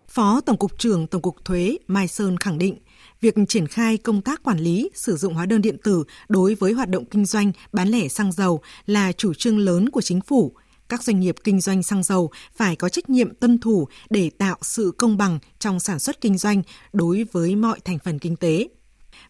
Phó 0.08 0.40
Tổng 0.40 0.56
cục 0.56 0.78
trưởng 0.78 1.06
Tổng 1.06 1.22
cục 1.22 1.44
Thuế 1.44 1.76
Mai 1.86 2.08
Sơn 2.08 2.36
khẳng 2.36 2.58
định, 2.58 2.76
việc 3.20 3.34
triển 3.48 3.66
khai 3.66 3.96
công 3.96 4.22
tác 4.22 4.42
quản 4.42 4.58
lý 4.58 4.90
sử 4.94 5.16
dụng 5.16 5.34
hóa 5.34 5.46
đơn 5.46 5.62
điện 5.62 5.76
tử 5.84 6.04
đối 6.28 6.54
với 6.54 6.72
hoạt 6.72 6.88
động 6.88 7.04
kinh 7.04 7.24
doanh 7.24 7.52
bán 7.72 7.88
lẻ 7.88 8.08
xăng 8.08 8.32
dầu 8.32 8.60
là 8.86 9.12
chủ 9.12 9.34
trương 9.34 9.58
lớn 9.58 9.88
của 9.88 10.00
chính 10.00 10.20
phủ 10.20 10.52
các 10.92 11.02
doanh 11.02 11.20
nghiệp 11.20 11.34
kinh 11.44 11.60
doanh 11.60 11.82
xăng 11.82 12.02
dầu 12.02 12.30
phải 12.56 12.76
có 12.76 12.88
trách 12.88 13.10
nhiệm 13.10 13.34
tuân 13.34 13.58
thủ 13.58 13.88
để 14.10 14.30
tạo 14.38 14.56
sự 14.62 14.92
công 14.98 15.16
bằng 15.16 15.38
trong 15.58 15.80
sản 15.80 15.98
xuất 15.98 16.20
kinh 16.20 16.38
doanh 16.38 16.62
đối 16.92 17.26
với 17.32 17.56
mọi 17.56 17.80
thành 17.80 17.98
phần 18.04 18.18
kinh 18.18 18.36
tế. 18.36 18.68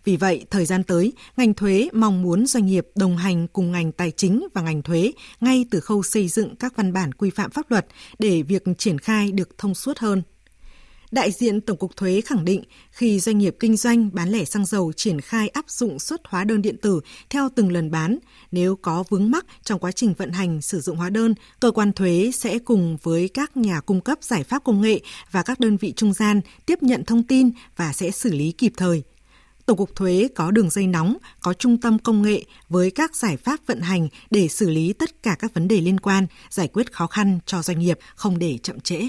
Vì 0.04 0.16
vậy, 0.16 0.44
thời 0.50 0.66
gian 0.66 0.84
tới, 0.84 1.12
ngành 1.36 1.54
thuế 1.54 1.88
mong 1.92 2.22
muốn 2.22 2.46
doanh 2.46 2.66
nghiệp 2.66 2.86
đồng 2.94 3.16
hành 3.16 3.46
cùng 3.48 3.72
ngành 3.72 3.92
tài 3.92 4.10
chính 4.10 4.46
và 4.54 4.62
ngành 4.62 4.82
thuế 4.82 5.12
ngay 5.40 5.64
từ 5.70 5.80
khâu 5.80 6.02
xây 6.02 6.28
dựng 6.28 6.56
các 6.56 6.76
văn 6.76 6.92
bản 6.92 7.12
quy 7.12 7.30
phạm 7.30 7.50
pháp 7.50 7.70
luật 7.70 7.86
để 8.18 8.42
việc 8.42 8.62
triển 8.78 8.98
khai 8.98 9.32
được 9.32 9.58
thông 9.58 9.74
suốt 9.74 9.98
hơn. 9.98 10.22
Đại 11.12 11.30
diện 11.32 11.60
Tổng 11.60 11.76
cục 11.76 11.96
Thuế 11.96 12.20
khẳng 12.20 12.44
định 12.44 12.62
khi 12.90 13.20
doanh 13.20 13.38
nghiệp 13.38 13.56
kinh 13.60 13.76
doanh 13.76 14.10
bán 14.12 14.28
lẻ 14.28 14.44
xăng 14.44 14.64
dầu 14.64 14.92
triển 14.92 15.20
khai 15.20 15.48
áp 15.48 15.70
dụng 15.70 15.98
xuất 15.98 16.20
hóa 16.24 16.44
đơn 16.44 16.62
điện 16.62 16.76
tử 16.82 17.00
theo 17.30 17.48
từng 17.56 17.72
lần 17.72 17.90
bán, 17.90 18.18
nếu 18.52 18.76
có 18.76 19.04
vướng 19.08 19.30
mắc 19.30 19.46
trong 19.62 19.80
quá 19.80 19.92
trình 19.92 20.14
vận 20.14 20.30
hành 20.30 20.60
sử 20.60 20.80
dụng 20.80 20.96
hóa 20.96 21.10
đơn, 21.10 21.34
cơ 21.60 21.70
quan 21.70 21.92
thuế 21.92 22.30
sẽ 22.34 22.58
cùng 22.58 22.96
với 23.02 23.28
các 23.28 23.56
nhà 23.56 23.80
cung 23.80 24.00
cấp 24.00 24.18
giải 24.22 24.44
pháp 24.44 24.64
công 24.64 24.80
nghệ 24.80 25.00
và 25.30 25.42
các 25.42 25.60
đơn 25.60 25.76
vị 25.76 25.92
trung 25.96 26.12
gian 26.12 26.40
tiếp 26.66 26.82
nhận 26.82 27.04
thông 27.04 27.22
tin 27.22 27.50
và 27.76 27.92
sẽ 27.92 28.10
xử 28.10 28.32
lý 28.32 28.52
kịp 28.52 28.72
thời. 28.76 29.02
Tổng 29.66 29.76
cục 29.76 29.96
Thuế 29.96 30.28
có 30.34 30.50
đường 30.50 30.70
dây 30.70 30.86
nóng, 30.86 31.16
có 31.40 31.54
trung 31.54 31.80
tâm 31.80 31.98
công 31.98 32.22
nghệ 32.22 32.44
với 32.68 32.90
các 32.90 33.16
giải 33.16 33.36
pháp 33.36 33.60
vận 33.66 33.80
hành 33.80 34.08
để 34.30 34.48
xử 34.48 34.70
lý 34.70 34.92
tất 34.92 35.22
cả 35.22 35.36
các 35.38 35.54
vấn 35.54 35.68
đề 35.68 35.80
liên 35.80 36.00
quan, 36.00 36.26
giải 36.50 36.68
quyết 36.68 36.92
khó 36.92 37.06
khăn 37.06 37.38
cho 37.46 37.62
doanh 37.62 37.78
nghiệp 37.78 37.98
không 38.14 38.38
để 38.38 38.58
chậm 38.62 38.80
trễ. 38.80 39.08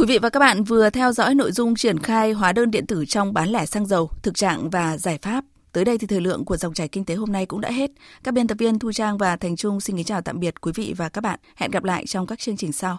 Quý 0.00 0.06
vị 0.06 0.18
và 0.18 0.30
các 0.30 0.40
bạn 0.40 0.64
vừa 0.64 0.90
theo 0.90 1.12
dõi 1.12 1.34
nội 1.34 1.52
dung 1.52 1.74
triển 1.74 1.98
khai 1.98 2.32
hóa 2.32 2.52
đơn 2.52 2.70
điện 2.70 2.86
tử 2.86 3.04
trong 3.08 3.32
bán 3.32 3.48
lẻ 3.48 3.66
xăng 3.66 3.86
dầu, 3.86 4.10
thực 4.22 4.34
trạng 4.34 4.70
và 4.70 4.96
giải 4.96 5.18
pháp. 5.22 5.44
Tới 5.72 5.84
đây 5.84 5.98
thì 5.98 6.06
thời 6.06 6.20
lượng 6.20 6.44
của 6.44 6.56
dòng 6.56 6.74
chảy 6.74 6.88
kinh 6.88 7.04
tế 7.04 7.14
hôm 7.14 7.32
nay 7.32 7.46
cũng 7.46 7.60
đã 7.60 7.70
hết. 7.70 7.90
Các 8.24 8.34
biên 8.34 8.46
tập 8.46 8.58
viên 8.58 8.78
Thu 8.78 8.92
Trang 8.92 9.18
và 9.18 9.36
Thành 9.36 9.56
Trung 9.56 9.80
xin 9.80 9.96
kính 9.96 10.04
chào 10.04 10.22
tạm 10.22 10.40
biệt 10.40 10.60
quý 10.60 10.72
vị 10.74 10.94
và 10.96 11.08
các 11.08 11.20
bạn. 11.20 11.38
Hẹn 11.56 11.70
gặp 11.70 11.84
lại 11.84 12.06
trong 12.06 12.26
các 12.26 12.38
chương 12.38 12.56
trình 12.56 12.72
sau. 12.72 12.88